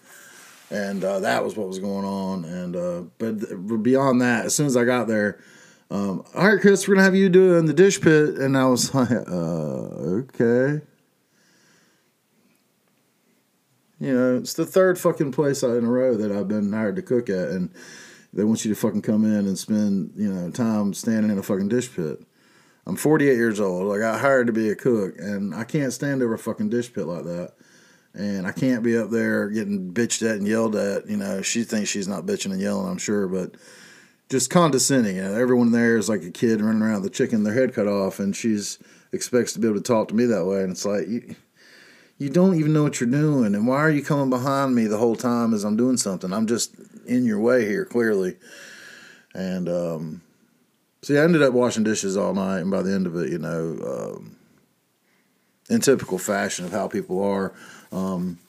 And 0.69 1.03
uh, 1.03 1.19
that 1.19 1.43
was 1.43 1.57
what 1.57 1.67
was 1.67 1.79
going 1.79 2.05
on. 2.05 2.45
And 2.45 2.75
uh, 2.75 3.01
but 3.17 3.83
beyond 3.83 4.21
that, 4.21 4.45
as 4.45 4.55
soon 4.55 4.67
as 4.67 4.77
I 4.77 4.85
got 4.85 5.07
there, 5.07 5.39
um, 5.91 6.23
all 6.33 6.47
right, 6.47 6.61
Chris, 6.61 6.87
we're 6.87 6.95
gonna 6.95 7.03
have 7.03 7.15
you 7.15 7.27
do 7.27 7.55
it 7.55 7.57
in 7.59 7.65
the 7.65 7.73
dish 7.73 7.99
pit. 7.99 8.35
And 8.35 8.57
I 8.57 8.67
was 8.67 8.93
like, 8.95 9.11
uh, 9.11 10.31
okay. 10.31 10.81
You 13.99 14.13
know, 14.13 14.37
it's 14.37 14.53
the 14.53 14.65
third 14.65 14.99
fucking 14.99 15.31
place 15.31 15.63
in 15.63 15.85
a 15.85 15.89
row 15.89 16.15
that 16.15 16.31
I've 16.31 16.47
been 16.47 16.73
hired 16.73 16.97
to 16.97 17.01
cook 17.01 17.29
at, 17.29 17.49
and 17.49 17.69
they 18.33 18.43
want 18.43 18.65
you 18.65 18.73
to 18.73 18.79
fucking 18.79 19.01
come 19.01 19.23
in 19.23 19.47
and 19.47 19.57
spend 19.57 20.11
you 20.15 20.31
know 20.31 20.51
time 20.51 20.93
standing 20.93 21.31
in 21.31 21.37
a 21.37 21.43
fucking 21.43 21.69
dish 21.69 21.93
pit. 21.93 22.21
I'm 22.85 22.95
48 22.95 23.35
years 23.35 23.59
old. 23.59 23.95
I 23.95 23.99
got 23.99 24.19
hired 24.19 24.47
to 24.47 24.53
be 24.53 24.69
a 24.69 24.75
cook, 24.75 25.15
and 25.17 25.55
I 25.55 25.63
can't 25.63 25.93
stand 25.93 26.21
over 26.21 26.33
a 26.33 26.39
fucking 26.39 26.69
dish 26.69 26.93
pit 26.93 27.05
like 27.05 27.23
that. 27.23 27.53
And 28.13 28.47
I 28.47 28.51
can't 28.51 28.83
be 28.83 28.97
up 28.97 29.09
there 29.09 29.49
getting 29.49 29.91
bitched 29.91 30.21
at 30.21 30.37
and 30.37 30.47
yelled 30.47 30.75
at. 30.75 31.09
You 31.09 31.17
know, 31.17 31.41
she 31.41 31.63
thinks 31.63 31.89
she's 31.89 32.07
not 32.07 32.25
bitching 32.25 32.51
and 32.51 32.61
yelling, 32.61 32.89
I'm 32.89 32.97
sure, 32.97 33.27
but 33.27 33.55
just 34.29 34.49
condescending. 34.49 35.17
You 35.17 35.23
know, 35.23 35.33
everyone 35.33 35.71
there 35.71 35.97
is 35.97 36.07
like 36.07 36.23
a 36.23 36.31
kid 36.31 36.61
running 36.61 36.81
around 36.81 37.01
the 37.01 37.09
chicken, 37.09 37.43
their 37.43 37.53
head 37.53 37.73
cut 37.73 37.87
off, 37.87 38.19
and 38.19 38.35
she's 38.35 38.79
expects 39.11 39.53
to 39.53 39.59
be 39.59 39.67
able 39.67 39.77
to 39.77 39.83
talk 39.83 40.09
to 40.09 40.15
me 40.15 40.25
that 40.25 40.45
way. 40.45 40.61
And 40.61 40.71
it's 40.71 40.85
like, 40.85 41.07
you, 41.07 41.35
you 42.17 42.29
don't 42.29 42.55
even 42.55 42.73
know 42.73 42.83
what 42.83 42.99
you're 42.99 43.09
doing. 43.09 43.55
And 43.55 43.67
why 43.67 43.77
are 43.77 43.91
you 43.91 44.03
coming 44.03 44.29
behind 44.29 44.75
me 44.75 44.85
the 44.85 44.97
whole 44.97 45.15
time 45.15 45.53
as 45.53 45.63
I'm 45.63 45.77
doing 45.77 45.97
something? 45.97 46.31
I'm 46.31 46.47
just 46.47 46.75
in 47.05 47.25
your 47.25 47.39
way 47.39 47.65
here, 47.65 47.85
clearly. 47.85 48.37
And, 49.33 49.67
um, 49.67 50.21
See, 51.05 51.19
I 51.19 51.23
ended 51.23 51.43
up 51.43 51.53
washing 51.53 51.83
dishes 51.83 52.17
all 52.17 52.33
night, 52.33 52.61
and 52.61 52.71
by 52.71 52.81
the 52.81 52.91
end 52.91 53.05
of 53.05 53.15
it, 53.15 53.31
you 53.31 53.37
know, 53.37 53.77
um, 54.17 54.37
in 55.69 55.79
typical 55.79 56.17
fashion 56.17 56.65
of 56.65 56.71
how 56.71 56.87
people 56.87 57.21
are, 57.21 57.53
um, 57.91 58.39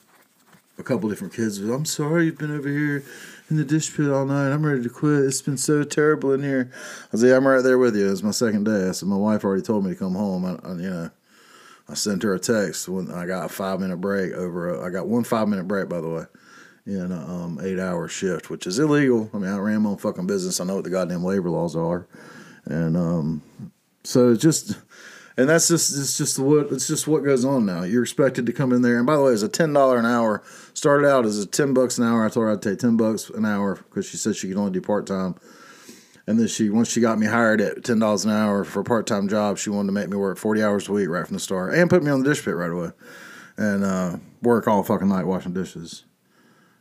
a 0.79 0.81
couple 0.81 1.07
different 1.07 1.35
kids. 1.35 1.59
I'm 1.59 1.85
sorry 1.85 2.25
you've 2.25 2.39
been 2.39 2.49
over 2.49 2.67
here 2.67 3.03
in 3.51 3.57
the 3.57 3.63
dish 3.63 3.95
pit 3.95 4.09
all 4.09 4.25
night. 4.25 4.51
I'm 4.51 4.65
ready 4.65 4.81
to 4.81 4.89
quit. 4.89 5.25
It's 5.25 5.43
been 5.43 5.59
so 5.59 5.83
terrible 5.83 6.33
in 6.33 6.41
here. 6.41 6.71
I 7.13 7.17
said, 7.17 7.37
I'm 7.37 7.47
right 7.47 7.61
there 7.61 7.77
with 7.77 7.95
you. 7.95 8.11
It's 8.11 8.23
my 8.23 8.31
second 8.31 8.63
day. 8.63 8.89
I 8.89 8.91
said, 8.91 9.07
my 9.07 9.17
wife 9.17 9.43
already 9.43 9.61
told 9.61 9.85
me 9.85 9.91
to 9.91 9.95
come 9.95 10.15
home. 10.15 10.43
I, 10.43 10.57
I 10.67 10.71
you 10.71 10.89
know, 10.89 11.11
I 11.89 11.93
sent 11.93 12.23
her 12.23 12.33
a 12.33 12.39
text 12.39 12.89
when 12.89 13.11
I 13.11 13.25
got 13.25 13.45
a 13.45 13.49
five 13.49 13.79
minute 13.79 13.97
break 13.97 14.33
over. 14.33 14.75
A, 14.75 14.85
I 14.85 14.89
got 14.89 15.07
one 15.07 15.23
five 15.23 15.47
minute 15.47 15.67
break, 15.67 15.87
by 15.89 16.01
the 16.01 16.09
way, 16.09 16.23
in 16.85 17.11
a 17.11 17.19
um, 17.19 17.59
eight 17.61 17.79
hour 17.79 18.07
shift, 18.07 18.49
which 18.49 18.67
is 18.67 18.79
illegal. 18.79 19.29
I 19.33 19.37
mean, 19.37 19.51
I 19.51 19.57
ran 19.57 19.83
my 19.83 19.91
own 19.91 19.97
fucking 19.97 20.27
business. 20.27 20.59
I 20.59 20.65
know 20.65 20.75
what 20.75 20.83
the 20.83 20.89
goddamn 20.89 21.23
labor 21.23 21.49
laws 21.49 21.75
are 21.75 22.07
and 22.69 22.97
um, 22.97 23.41
so 24.03 24.31
it's 24.31 24.41
just 24.41 24.77
and 25.37 25.49
that's 25.49 25.67
just 25.67 25.97
it's 25.97 26.17
just 26.17 26.39
what 26.39 26.71
it's 26.71 26.87
just 26.87 27.07
what 27.07 27.23
goes 27.23 27.45
on 27.45 27.65
now. 27.65 27.83
You're 27.83 28.03
expected 28.03 28.45
to 28.45 28.53
come 28.53 28.73
in 28.73 28.81
there, 28.81 28.97
and 28.97 29.05
by 29.05 29.15
the 29.15 29.23
way, 29.23 29.31
it's 29.31 29.43
a 29.43 29.49
ten 29.49 29.73
dollar 29.73 29.97
an 29.97 30.05
hour. 30.05 30.43
Started 30.73 31.07
out 31.07 31.25
as 31.25 31.39
a 31.39 31.45
ten 31.45 31.73
bucks 31.73 31.97
an 31.97 32.03
hour. 32.05 32.25
I 32.25 32.29
told 32.29 32.45
her 32.45 32.51
I'd 32.51 32.61
take 32.61 32.79
ten 32.79 32.97
bucks 32.97 33.29
an 33.29 33.45
hour 33.45 33.75
because 33.75 34.07
she 34.07 34.17
said 34.17 34.35
she 34.35 34.47
could 34.47 34.57
only 34.57 34.71
do 34.71 34.81
part 34.81 35.07
time. 35.07 35.35
And 36.27 36.37
then 36.37 36.47
she 36.47 36.69
once 36.69 36.91
she 36.91 36.99
got 36.99 37.17
me 37.17 37.25
hired 37.25 37.61
at 37.61 37.85
ten 37.85 37.99
dollars 37.99 38.25
an 38.25 38.31
hour 38.31 38.65
for 38.65 38.81
a 38.81 38.83
part 38.83 39.07
time 39.07 39.29
job, 39.29 39.57
she 39.57 39.69
wanted 39.69 39.87
to 39.87 39.93
make 39.93 40.09
me 40.09 40.17
work 40.17 40.37
forty 40.37 40.61
hours 40.61 40.89
a 40.89 40.91
week 40.91 41.07
right 41.07 41.25
from 41.25 41.35
the 41.35 41.39
start, 41.39 41.73
and 41.73 41.89
put 41.89 42.03
me 42.03 42.11
on 42.11 42.21
the 42.21 42.29
dish 42.29 42.43
pit 42.43 42.55
right 42.55 42.69
away, 42.69 42.89
and 43.55 43.83
uh, 43.83 44.17
work 44.41 44.67
all 44.67 44.83
fucking 44.83 45.07
night 45.07 45.25
washing 45.25 45.53
dishes. 45.53 46.03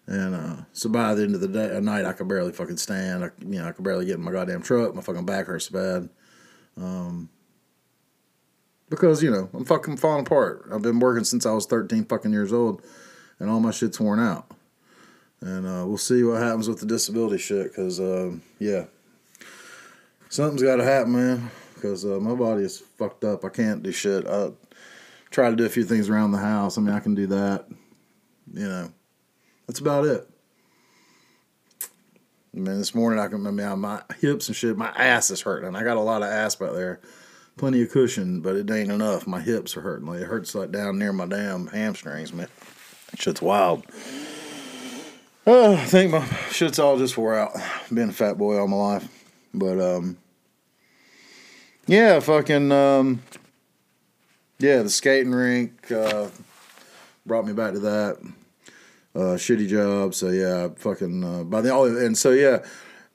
And 0.09 0.35
uh, 0.35 0.57
so 0.73 0.89
by 0.89 1.15
the 1.15 1.23
end 1.23 1.35
of 1.35 1.41
the 1.41 1.49
day, 1.49 1.79
night, 1.81 2.05
I 2.05 2.13
could 2.13 2.29
barely 2.29 2.53
fucking 2.53 2.77
stand. 2.77 3.25
I, 3.25 3.31
you 3.41 3.59
know, 3.59 3.69
I 3.69 3.73
could 3.73 3.85
barely 3.85 4.07
get 4.07 4.17
in 4.17 4.23
my 4.23 4.31
goddamn 4.31 4.63
truck. 4.63 4.95
My 4.95 5.03
fucking 5.03 5.27
back 5.27 5.47
hurts 5.47 5.69
bad. 5.69 6.09
Um, 6.77 7.29
because 8.89 9.23
you 9.23 9.31
know 9.31 9.49
I'm 9.53 9.65
fucking 9.65 9.97
falling 9.97 10.27
apart. 10.27 10.69
I've 10.73 10.83
been 10.83 11.01
working 11.01 11.25
since 11.25 11.47
I 11.47 11.53
was 11.53 11.67
13 11.67 12.05
fucking 12.05 12.33
years 12.33 12.53
old, 12.53 12.83
and 13.39 13.51
all 13.51 13.61
my 13.61 13.71
shit's 13.71 14.01
worn 14.01 14.21
out. 14.21 14.51
And 15.41 15.67
uh, 15.67 15.85
we'll 15.87 15.99
see 15.99 16.23
what 16.23 16.41
happens 16.41 16.69
with 16.69 16.81
the 16.81 16.87
disability 16.87 17.39
shit. 17.39 17.75
Cause 17.75 18.01
uh, 18.01 18.33
yeah, 18.59 18.87
something's 20.29 20.63
got 20.63 20.77
to 20.77 20.85
happen, 20.85 21.13
man. 21.13 21.51
Cause 21.83 22.05
uh, 22.05 22.19
my 22.21 22.35
body 22.35 22.63
is 22.63 22.79
fucked 22.79 23.23
up. 23.25 23.45
I 23.45 23.51
can't 23.51 23.83
do 23.83 23.93
shit. 23.93 24.27
I 24.27 24.51
try 25.31 25.51
to 25.51 25.57
do 25.57 25.67
a 25.67 25.69
few 25.69 25.85
things 25.85 26.09
around 26.09 26.33
the 26.33 26.39
house. 26.39 26.79
I 26.79 26.81
mean, 26.81 26.95
I 26.95 27.01
can 27.01 27.15
do 27.15 27.27
that. 27.29 27.67
You 28.53 28.69
know 28.69 28.93
that's 29.67 29.81
about 29.81 30.07
it. 30.07 30.29
I 32.55 32.59
mean, 32.59 32.79
this 32.79 32.95
morning 32.95 33.21
I 33.21 33.29
can, 33.29 33.47
I 33.47 33.51
mean, 33.51 33.79
my 33.81 34.03
hips 34.21 34.49
and 34.49 34.57
shit, 34.57 34.79
my 34.79 34.89
ass 34.89 35.31
is 35.31 35.43
hurting. 35.43 35.77
I 35.77 35.85
got 35.85 35.99
a 35.99 36.01
lot 36.01 36.23
of 36.23 36.29
ass 36.29 36.55
back 36.57 36.73
there, 36.73 37.01
plenty 37.59 37.83
of 37.83 37.91
cushion, 37.91 38.41
but 38.41 38.57
it 38.57 38.71
ain't 38.71 38.91
enough. 38.91 39.27
My 39.27 39.41
hips 39.41 39.77
are 39.77 39.83
hurting. 39.83 40.07
Like, 40.07 40.21
it 40.21 40.27
hurts 40.27 40.55
like 40.55 40.73
down 40.73 40.99
near 40.99 41.13
my 41.13 41.27
damn 41.27 41.67
hamstrings, 41.67 42.33
man. 42.33 42.49
That 43.11 43.21
shit's 43.21 43.43
wild. 43.43 43.85
Oh, 45.47 45.75
I 45.77 45.85
think 45.85 46.13
my 46.13 46.25
shit's 46.51 46.79
all 46.79 46.97
just 46.97 47.19
wore 47.19 47.35
out. 47.35 47.53
Been 47.93 48.09
a 48.09 48.13
fat 48.13 48.39
boy 48.39 48.59
all 48.59 48.69
my 48.69 48.77
life, 48.77 49.09
but 49.57 49.81
um, 49.81 50.19
yeah, 51.87 52.21
fucking 52.21 52.71
um, 52.71 53.23
yeah, 54.59 54.83
the 54.83 54.91
skating 54.91 55.33
rink 55.33 55.91
uh, 55.91 56.29
brought 57.25 57.47
me 57.47 57.53
back 57.53 57.73
to 57.73 57.81
that 57.81 58.17
uh, 59.15 59.37
shitty 59.37 59.69
job. 59.69 60.15
So 60.15 60.29
yeah, 60.29 60.69
fucking 60.77 61.25
uh, 61.25 61.45
by 61.45 61.61
the 61.63 61.73
oh, 61.73 61.85
and 61.85 62.17
so 62.17 62.31
yeah, 62.31 62.65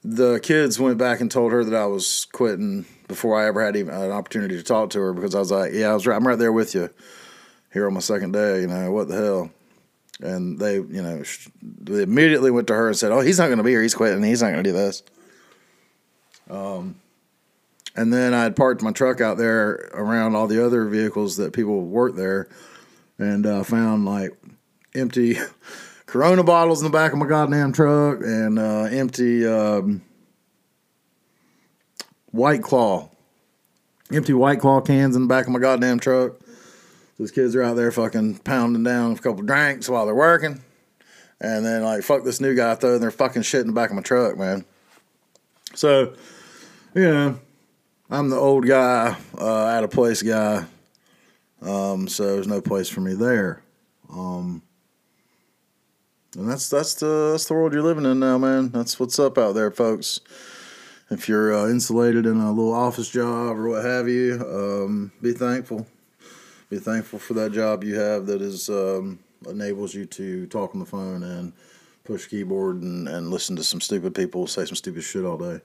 the 0.04 0.40
kids 0.40 0.80
went 0.80 0.98
back 0.98 1.22
and 1.22 1.30
told 1.30 1.52
her 1.52 1.64
that 1.64 1.76
I 1.76 1.86
was 1.86 2.26
quitting 2.32 2.86
before 3.08 3.40
I 3.40 3.48
ever 3.48 3.64
had 3.64 3.76
even 3.76 3.94
an 3.94 4.12
opportunity 4.12 4.58
to 4.58 4.64
talk 4.64 4.90
to 4.92 5.00
her 5.00 5.14
because 5.14 5.36
I 5.36 5.40
was 5.40 5.52
like, 5.52 5.74
yeah, 5.74 5.90
I 5.90 5.94
was 5.94 6.08
right, 6.08 6.16
I'm 6.16 6.28
right 6.28 6.40
there 6.40 6.52
with 6.52 6.74
you 6.74 6.90
here 7.74 7.88
on 7.88 7.94
my 7.94 8.00
second 8.00 8.32
day. 8.32 8.62
You 8.62 8.68
know 8.68 8.92
what 8.92 9.08
the 9.08 9.16
hell? 9.16 9.52
And 10.22 10.60
they, 10.60 10.76
you 10.76 11.02
know, 11.02 11.24
they 11.62 12.04
immediately 12.04 12.52
went 12.52 12.68
to 12.68 12.74
her 12.74 12.88
and 12.88 12.98
said, 12.98 13.12
"Oh, 13.12 13.22
he's 13.22 13.40
not 13.40 13.48
going 13.48 13.58
to 13.58 13.64
be 13.64 13.72
here. 13.72 13.82
He's 13.82 13.96
quitting. 13.96 14.22
He's 14.24 14.42
not 14.42 14.52
going 14.52 14.64
to 14.64 14.70
do 14.70 14.76
this." 14.76 15.02
Um, 16.52 16.96
and 17.96 18.12
then 18.12 18.34
I 18.34 18.44
had 18.44 18.56
parked 18.56 18.82
my 18.82 18.92
truck 18.92 19.22
out 19.22 19.38
there 19.38 19.90
around 19.94 20.36
all 20.36 20.48
the 20.48 20.64
other 20.64 20.86
vehicles 20.86 21.38
that 21.38 21.54
people 21.54 21.82
work 21.86 22.16
there, 22.16 22.50
and 23.18 23.46
uh, 23.46 23.64
found 23.64 24.06
like 24.06 24.38
empty 24.94 25.38
Corona 26.06 26.44
bottles 26.44 26.82
in 26.82 26.86
the 26.86 26.96
back 26.96 27.14
of 27.14 27.20
my 27.20 27.26
goddamn 27.26 27.72
truck 27.72 28.20
and 28.22 28.60
uh, 28.60 28.84
empty 28.84 29.48
um, 29.48 30.02
White 32.32 32.62
Claw, 32.62 33.10
empty 34.12 34.34
White 34.34 34.60
Claw 34.60 34.82
cans 34.82 35.16
in 35.16 35.24
the 35.24 35.28
back 35.28 35.48
of 35.48 35.54
my 35.54 35.60
goddamn 35.60 36.00
truck. 36.00 36.34
Those 37.18 37.32
kids 37.32 37.56
are 37.56 37.64
out 37.64 37.76
there 37.76 37.92
fucking 37.92 38.40
pounding 38.40 38.84
down 38.84 39.14
a 39.14 39.16
couple 39.16 39.44
drinks 39.44 39.88
while 39.88 40.06
they're 40.06 40.16
working, 40.16 40.62
and 41.40 41.66
then 41.66 41.84
like 41.84 42.04
fuck 42.04 42.24
this 42.24 42.42
new 42.42 42.56
guy 42.56 42.76
throwing 42.76 43.00
their 43.00 43.12
fucking 43.12 43.44
shit 43.44 43.62
in 43.62 43.68
the 43.68 43.74
back 43.74 43.90
of 43.90 43.96
my 43.96 44.02
truck, 44.02 44.38
man. 44.38 44.66
So, 45.76 46.14
know, 46.96 47.40
I'm 48.10 48.30
the 48.30 48.36
old 48.36 48.68
guy, 48.68 49.16
uh, 49.40 49.66
out 49.66 49.84
of 49.84 49.92
place 49.92 50.22
guy. 50.22 50.66
Um, 51.62 52.08
so 52.08 52.36
there's 52.36 52.48
no 52.48 52.62
place 52.62 52.90
for 52.90 53.02
me 53.02 53.14
there. 53.14 53.62
Um, 54.12 54.62
and 56.38 56.50
that's 56.50 56.70
that's 56.70 56.96
the 56.96 57.32
that's 57.32 57.46
the 57.46 57.54
world 57.54 57.74
you're 57.74 57.82
living 57.82 58.06
in 58.06 58.20
now, 58.20 58.38
man. 58.38 58.70
That's 58.70 59.00
what's 59.00 59.20
up 59.20 59.38
out 59.38 59.54
there, 59.54 59.72
folks. 59.72 60.20
If 61.10 61.28
you're 61.28 61.54
uh, 61.54 61.68
insulated 61.68 62.26
in 62.26 62.38
a 62.38 62.52
little 62.52 62.74
office 62.74 63.10
job 63.10 63.58
or 63.58 63.70
what 63.70 63.84
have 63.84 64.08
you, 64.08 64.40
um, 64.42 65.12
be 65.22 65.34
thankful. 65.34 65.86
Be 66.70 66.80
thankful 66.80 67.20
for 67.20 67.34
that 67.34 67.52
job 67.52 67.84
you 67.84 68.00
have 68.00 68.28
that 68.28 68.42
is 68.42 68.70
um, 68.70 69.20
enables 69.50 69.94
you 69.94 70.06
to 70.06 70.48
talk 70.48 70.74
on 70.74 70.80
the 70.80 70.86
phone 70.86 71.22
and 71.24 71.52
push 72.06 72.28
keyboard 72.28 72.82
and, 72.82 73.10
and 73.10 73.30
listen 73.30 73.58
to 73.58 73.64
some 73.64 73.82
stupid 73.82 74.16
people 74.16 74.48
say 74.48 74.64
some 74.64 74.76
stupid 74.76 75.04
shit 75.04 75.26
all 75.26 75.38
day, 75.38 75.60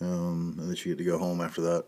um, 0.00 0.56
and 0.58 0.70
that 0.70 0.84
you 0.84 0.94
get 0.94 0.98
to 1.04 1.10
go 1.10 1.18
home 1.18 1.40
after 1.40 1.60
that. 1.62 1.84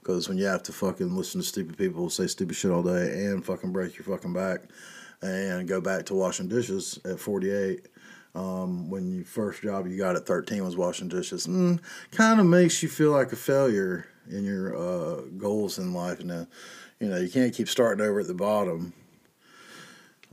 Because 0.00 0.28
when 0.28 0.38
you 0.38 0.46
have 0.46 0.64
to 0.64 0.72
fucking 0.72 1.14
listen 1.16 1.40
to 1.40 1.46
stupid 1.46 1.78
people 1.78 2.10
say 2.10 2.26
stupid 2.26 2.56
shit 2.56 2.72
all 2.72 2.82
day 2.82 3.24
and 3.26 3.44
fucking 3.44 3.72
break 3.72 3.96
your 3.96 4.04
fucking 4.04 4.32
back 4.32 4.62
and 5.22 5.68
go 5.68 5.80
back 5.80 6.06
to 6.06 6.14
washing 6.14 6.48
dishes 6.48 6.98
at 7.04 7.20
48 7.20 7.86
um, 8.34 8.90
when 8.90 9.14
your 9.14 9.24
first 9.24 9.62
job 9.62 9.86
you 9.86 9.96
got 9.96 10.16
at 10.16 10.26
13 10.26 10.64
was 10.64 10.76
washing 10.76 11.08
dishes 11.08 11.46
mm, 11.46 11.80
kind 12.10 12.40
of 12.40 12.46
makes 12.46 12.82
you 12.82 12.88
feel 12.88 13.12
like 13.12 13.32
a 13.32 13.36
failure 13.36 14.06
in 14.28 14.44
your 14.44 14.76
uh, 14.76 15.20
goals 15.36 15.78
in 15.78 15.94
life 15.94 16.18
and 16.18 16.48
you 16.98 17.08
know 17.08 17.18
you 17.18 17.28
can't 17.28 17.54
keep 17.54 17.68
starting 17.68 18.04
over 18.04 18.20
at 18.20 18.26
the 18.26 18.34
bottom 18.34 18.92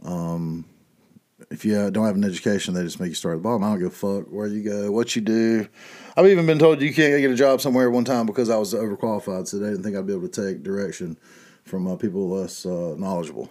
um, 0.04 0.66
if 1.50 1.66
you 1.66 1.90
don't 1.92 2.06
have 2.06 2.16
an 2.16 2.24
education 2.24 2.74
they 2.74 2.84
just 2.84 3.00
make 3.00 3.10
you 3.10 3.16
start 3.16 3.34
at 3.34 3.38
the 3.38 3.44
bottom 3.44 3.64
i 3.64 3.70
don't 3.70 3.80
give 3.80 3.88
a 3.88 3.92
fuck 3.92 4.26
where 4.32 4.48
you 4.48 4.64
go 4.64 4.92
what 4.92 5.16
you 5.16 5.22
do 5.22 5.68
i've 6.18 6.26
even 6.26 6.46
been 6.46 6.60
told 6.60 6.82
you 6.82 6.94
can't 6.94 7.22
get 7.22 7.32
a 7.32 7.36
job 7.36 7.62
somewhere 7.62 7.90
one 7.90 8.06
time 8.06 8.26
because 8.26 8.50
i 8.50 8.58
was 8.58 8.74
overqualified 8.74 9.48
so 9.48 9.58
they 9.58 9.70
didn't 9.70 9.84
think 9.84 9.96
i'd 9.96 10.08
be 10.08 10.14
able 10.14 10.28
to 10.28 10.46
take 10.46 10.64
direction 10.64 11.18
from 11.64 11.88
uh, 11.88 11.96
people 11.96 12.30
less 12.30 12.66
uh, 12.66 12.96
knowledgeable 12.98 13.50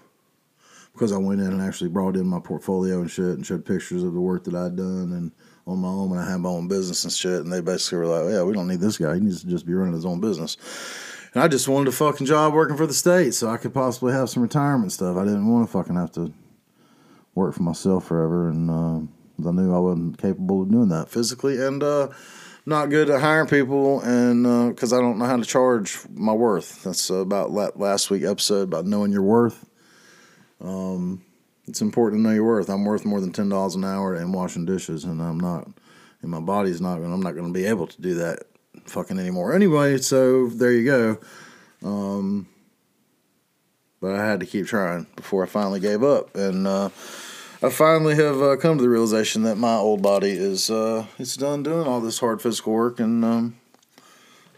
because 0.98 1.12
I 1.12 1.16
went 1.16 1.40
in 1.40 1.46
and 1.46 1.62
actually 1.62 1.90
brought 1.90 2.16
in 2.16 2.26
my 2.26 2.40
portfolio 2.40 3.00
and 3.00 3.10
shit 3.10 3.24
and 3.26 3.46
showed 3.46 3.64
pictures 3.64 4.02
of 4.02 4.14
the 4.14 4.20
work 4.20 4.42
that 4.44 4.54
I'd 4.54 4.74
done 4.74 5.12
and 5.12 5.32
on 5.64 5.78
my 5.78 5.88
own 5.88 6.10
and 6.10 6.20
I 6.20 6.28
had 6.28 6.40
my 6.40 6.48
own 6.48 6.66
business 6.66 7.04
and 7.04 7.12
shit. 7.12 7.40
And 7.40 7.52
they 7.52 7.60
basically 7.60 7.98
were 7.98 8.06
like, 8.06 8.32
yeah, 8.32 8.42
we 8.42 8.52
don't 8.52 8.66
need 8.66 8.80
this 8.80 8.98
guy. 8.98 9.14
He 9.14 9.20
needs 9.20 9.42
to 9.42 9.46
just 9.46 9.64
be 9.64 9.74
running 9.74 9.94
his 9.94 10.04
own 10.04 10.20
business. 10.20 10.56
And 11.34 11.42
I 11.42 11.46
just 11.48 11.68
wanted 11.68 11.88
a 11.88 11.92
fucking 11.92 12.26
job 12.26 12.52
working 12.52 12.76
for 12.76 12.86
the 12.86 12.94
state 12.94 13.34
so 13.34 13.48
I 13.48 13.58
could 13.58 13.72
possibly 13.72 14.12
have 14.12 14.28
some 14.28 14.42
retirement 14.42 14.90
stuff. 14.90 15.16
I 15.16 15.24
didn't 15.24 15.46
want 15.46 15.68
to 15.68 15.72
fucking 15.72 15.94
have 15.94 16.10
to 16.12 16.32
work 17.38 17.54
for 17.54 17.62
myself 17.62 18.06
forever. 18.06 18.48
And 18.48 18.70
uh, 18.70 19.48
I 19.48 19.52
knew 19.52 19.74
I 19.74 19.78
wasn't 19.78 20.18
capable 20.18 20.62
of 20.62 20.70
doing 20.70 20.88
that 20.88 21.08
physically 21.08 21.62
and 21.64 21.82
uh, 21.82 22.08
not 22.66 22.90
good 22.90 23.08
at 23.08 23.20
hiring 23.20 23.48
people. 23.48 24.00
And 24.00 24.74
because 24.74 24.92
uh, 24.92 24.98
I 24.98 25.00
don't 25.00 25.18
know 25.18 25.24
how 25.24 25.36
to 25.36 25.44
charge 25.44 25.98
my 26.10 26.32
worth. 26.32 26.82
That's 26.82 27.08
about 27.10 27.52
last 27.52 28.10
week 28.10 28.24
episode 28.24 28.64
about 28.64 28.86
knowing 28.86 29.12
your 29.12 29.22
worth. 29.22 29.64
Um, 30.60 31.24
it's 31.66 31.82
important 31.82 32.20
to 32.20 32.28
know 32.28 32.34
your 32.34 32.44
worth. 32.44 32.68
I'm 32.68 32.84
worth 32.84 33.04
more 33.04 33.20
than 33.20 33.32
ten 33.32 33.48
dollars 33.48 33.74
an 33.74 33.84
hour 33.84 34.14
and 34.14 34.34
washing 34.34 34.64
dishes, 34.64 35.04
and 35.04 35.22
I'm 35.22 35.38
not. 35.38 35.68
And 36.22 36.30
my 36.30 36.40
body's 36.40 36.80
not. 36.80 36.96
I'm 36.96 37.20
not 37.20 37.36
going 37.36 37.46
to 37.46 37.52
be 37.52 37.66
able 37.66 37.86
to 37.86 38.02
do 38.02 38.14
that 38.14 38.40
fucking 38.86 39.18
anymore. 39.18 39.54
Anyway, 39.54 39.98
so 39.98 40.48
there 40.48 40.72
you 40.72 40.84
go. 40.84 41.18
Um, 41.84 42.48
but 44.00 44.14
I 44.14 44.26
had 44.26 44.40
to 44.40 44.46
keep 44.46 44.66
trying 44.66 45.06
before 45.14 45.44
I 45.44 45.46
finally 45.46 45.80
gave 45.80 46.02
up, 46.02 46.34
and 46.34 46.66
uh, 46.66 46.88
I 47.60 47.70
finally 47.70 48.14
have 48.14 48.40
uh, 48.40 48.56
come 48.56 48.76
to 48.78 48.82
the 48.82 48.88
realization 48.88 49.42
that 49.42 49.56
my 49.56 49.74
old 49.74 50.00
body 50.00 50.30
is 50.30 50.70
uh, 50.70 51.06
it's 51.18 51.36
done 51.36 51.64
doing 51.64 51.88
all 51.88 52.00
this 52.00 52.20
hard 52.20 52.40
physical 52.40 52.72
work, 52.72 53.00
and 53.00 53.24
um, 53.24 53.56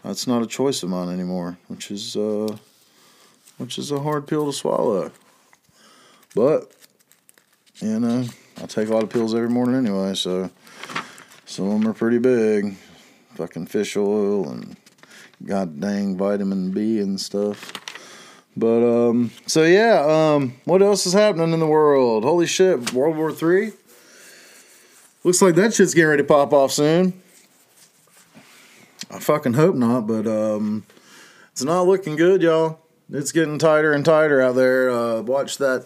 that's 0.03 0.27
not 0.27 0.43
a 0.43 0.45
choice 0.45 0.83
of 0.83 0.89
mine 0.89 1.09
anymore, 1.09 1.57
which 1.67 1.89
is 1.89 2.15
uh, 2.15 2.55
which 3.57 3.79
is 3.79 3.91
a 3.91 4.01
hard 4.01 4.27
pill 4.27 4.45
to 4.45 4.53
swallow. 4.53 5.11
But 6.35 6.71
you 7.79 7.99
know, 7.99 8.25
I 8.61 8.67
take 8.67 8.87
a 8.87 8.93
lot 8.93 9.01
of 9.01 9.09
pills 9.09 9.33
every 9.33 9.49
morning 9.49 9.75
anyway, 9.77 10.13
so 10.13 10.51
some 11.47 11.69
of 11.69 11.71
them 11.81 11.87
are 11.87 11.95
pretty 11.95 12.19
big. 12.19 12.75
Fucking 13.33 13.65
fish 13.65 13.97
oil 13.97 14.47
and 14.47 14.77
god 15.43 15.79
dang 15.79 16.17
vitamin 16.17 16.69
B 16.69 16.99
and 16.99 17.19
stuff. 17.19 17.73
But 18.55 18.83
um 18.83 19.31
so 19.47 19.63
yeah, 19.63 20.03
um 20.05 20.55
what 20.65 20.81
else 20.81 21.05
is 21.05 21.13
happening 21.13 21.53
in 21.53 21.59
the 21.59 21.67
world? 21.67 22.23
Holy 22.23 22.45
shit, 22.45 22.93
World 22.93 23.17
War 23.17 23.31
Three? 23.31 23.71
Looks 25.23 25.41
like 25.41 25.55
that 25.55 25.73
shit's 25.73 25.93
getting 25.93 26.09
ready 26.09 26.23
to 26.23 26.27
pop 26.27 26.51
off 26.51 26.71
soon. 26.71 27.13
I 29.09 29.19
fucking 29.19 29.53
hope 29.53 29.75
not, 29.75 30.07
but 30.07 30.27
um 30.27 30.85
it's 31.51 31.63
not 31.63 31.87
looking 31.87 32.15
good, 32.15 32.41
y'all. 32.41 32.79
It's 33.09 33.31
getting 33.31 33.57
tighter 33.57 33.93
and 33.93 34.03
tighter 34.03 34.41
out 34.41 34.55
there. 34.55 34.89
Uh 34.89 35.21
watch 35.21 35.57
that 35.57 35.85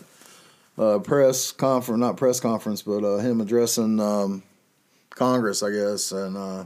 uh, 0.78 1.00
press 1.00 1.52
conference, 1.52 2.00
not 2.00 2.18
press 2.18 2.40
conference, 2.40 2.82
but 2.82 3.04
uh, 3.04 3.18
him 3.18 3.42
addressing 3.42 4.00
um, 4.00 4.44
Congress, 5.10 5.64
I 5.64 5.72
guess, 5.72 6.12
and 6.12 6.36
uh, 6.38 6.66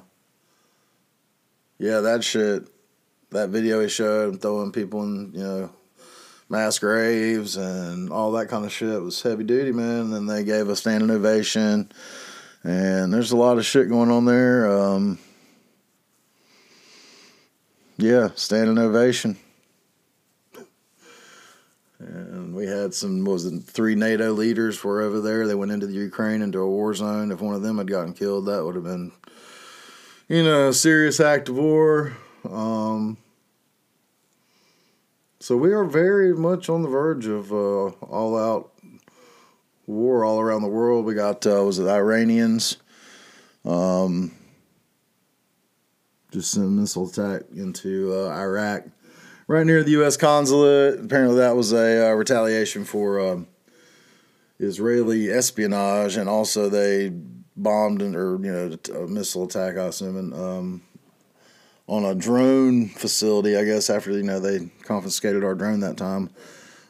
yeah, 1.77 2.00
that 2.00 2.24
shit, 2.24 2.68
that 3.32 3.50
video 3.50 3.82
he 3.82 3.89
showed, 3.89 4.41
throwing 4.41 4.72
people 4.72 5.03
in, 5.03 5.32
you 5.34 5.44
know, 5.44 5.70
mass 6.50 6.79
graves 6.79 7.56
and 7.56 8.12
all 8.12 8.32
that 8.34 8.50
kind 8.50 8.65
of 8.65 8.72
shit 8.72 9.01
was 9.01 9.22
heavy 9.22 9.44
duty, 9.44 9.72
man. 9.72 10.01
And 10.01 10.13
then 10.13 10.25
they 10.25 10.44
gave 10.44 10.68
a 10.68 10.75
standing 10.75 11.12
ovation, 11.12 11.91
and 12.63 13.13
there's 13.13 13.32
a 13.32 13.38
lot 13.38 13.58
of 13.58 13.65
shit 13.65 13.88
going 13.88 14.10
on 14.12 14.25
there. 14.25 14.70
Um, 14.70 15.20
yeah, 17.98 18.29
standing 18.36 18.77
ovation. 18.77 19.38
And 22.00 22.56
we 22.56 22.65
had 22.65 22.94
some 22.94 23.25
was 23.25 23.46
it 23.46 23.62
three 23.63 23.94
NATO 23.94 24.32
leaders 24.32 24.82
were 24.84 25.02
over 25.02 25.19
there. 25.19 25.45
They 25.45 25.56
went 25.56 25.73
into 25.73 25.86
the 25.86 25.93
Ukraine 25.93 26.41
into 26.41 26.60
a 26.60 26.67
war 26.67 26.93
zone. 26.93 27.32
If 27.32 27.41
one 27.41 27.56
of 27.56 27.62
them 27.62 27.78
had 27.78 27.89
gotten 27.89 28.13
killed, 28.13 28.45
that 28.45 28.63
would 28.63 28.76
have 28.76 28.86
been, 28.86 29.12
you 30.30 30.43
know, 30.43 30.69
a 30.69 30.73
serious 30.73 31.19
act 31.19 31.50
of 31.50 31.58
war. 31.58 32.15
Um, 32.50 33.17
so 35.39 35.56
we 35.56 35.71
are 35.71 35.86
very 35.86 36.34
much 36.34 36.69
on 36.69 36.82
the 36.82 36.89
verge 36.89 37.25
of 37.25 37.52
uh, 37.52 37.88
all 38.06 38.38
out 38.38 38.71
war 39.88 40.23
all 40.23 40.39
around 40.39 40.62
the 40.62 40.67
world. 40.67 41.06
We 41.06 41.15
got 41.15 41.45
uh, 41.47 41.63
was 41.63 41.80
it 41.80 41.88
Iranians, 41.88 42.78
um, 43.65 44.32
just 46.32 46.58
a 46.58 46.62
missile 46.62 47.08
attack 47.08 47.43
into 47.56 48.13
uh, 48.13 48.30
Iraq 48.30 48.84
right 49.47 49.65
near 49.65 49.84
the 49.84 49.91
U.S. 49.91 50.15
consulate. 50.15 50.99
Apparently, 50.99 51.38
that 51.38 51.56
was 51.56 51.73
a 51.73 52.10
uh, 52.10 52.13
retaliation 52.13 52.86
for 52.86 53.19
um, 53.19 53.47
Israeli 54.60 55.30
espionage, 55.32 56.17
and 56.17 56.30
also 56.30 56.69
they 56.69 57.10
bombed 57.56 58.02
or 58.02 58.39
you 58.41 58.52
know 58.52 59.04
a 59.04 59.08
missile 59.08 59.45
attack. 59.45 59.78
I 59.78 59.86
assume 59.86 60.34
um, 60.34 60.82
on 61.89 62.06
a 62.06 62.13
drone 62.15 62.88
facility. 62.88 63.58
I 63.58 63.65
guess 63.65 63.89
after 63.89 64.12
you 64.12 64.23
know 64.23 64.39
they 64.39 64.69
confiscated 64.84 65.43
our 65.43 65.56
drone 65.56 65.82
that 65.82 65.97
time. 65.97 66.30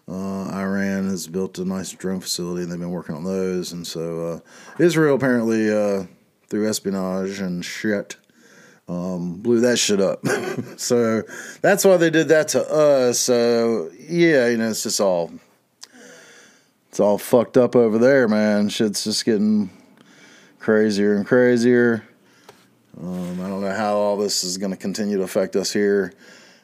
Uh, 0.08 0.50
Iran 0.52 1.08
has 1.08 1.28
built 1.28 1.60
a 1.60 1.66
nice 1.66 1.92
drone 1.92 2.20
facility, 2.20 2.64
and 2.64 2.72
they've 2.72 2.80
been 2.80 2.90
working 2.90 3.16
on 3.16 3.24
those. 3.24 3.72
And 3.72 3.86
so 3.86 4.28
uh, 4.28 4.84
Israel 4.84 5.16
apparently, 5.16 5.72
uh, 5.72 6.06
through 6.48 6.68
espionage 6.68 7.40
and 7.40 7.64
shit, 7.64 8.18
um, 8.88 9.36
blew 9.36 9.60
that 9.62 9.78
shit 9.78 10.02
up. 10.02 10.26
so 10.78 11.22
that's 11.62 11.86
why 11.86 11.98
they 11.98 12.10
did 12.10 12.28
that 12.30 12.50
to 12.50 12.70
us. 12.70 13.20
So 13.20 13.92
yeah, 14.00 14.48
you 14.48 14.58
know, 14.58 14.70
it's 14.70 14.84
just 14.84 15.00
all 15.00 15.32
it's 16.90 17.00
all 17.00 17.20
fucked 17.20 17.56
up 17.56 17.76
over 17.76 18.00
there, 18.00 18.28
man. 18.28 18.68
Shit's 18.68 19.04
just 19.04 19.24
getting 19.24 19.70
crazier 20.60 21.16
and 21.16 21.26
crazier. 21.26 22.09
Um, 22.98 23.42
I 23.42 23.48
don't 23.48 23.62
know 23.62 23.74
how 23.74 23.96
all 23.96 24.18
this 24.18 24.44
is 24.44 24.58
going 24.58 24.72
to 24.72 24.78
continue 24.78 25.18
to 25.18 25.24
affect 25.24 25.56
us 25.56 25.72
here 25.72 26.14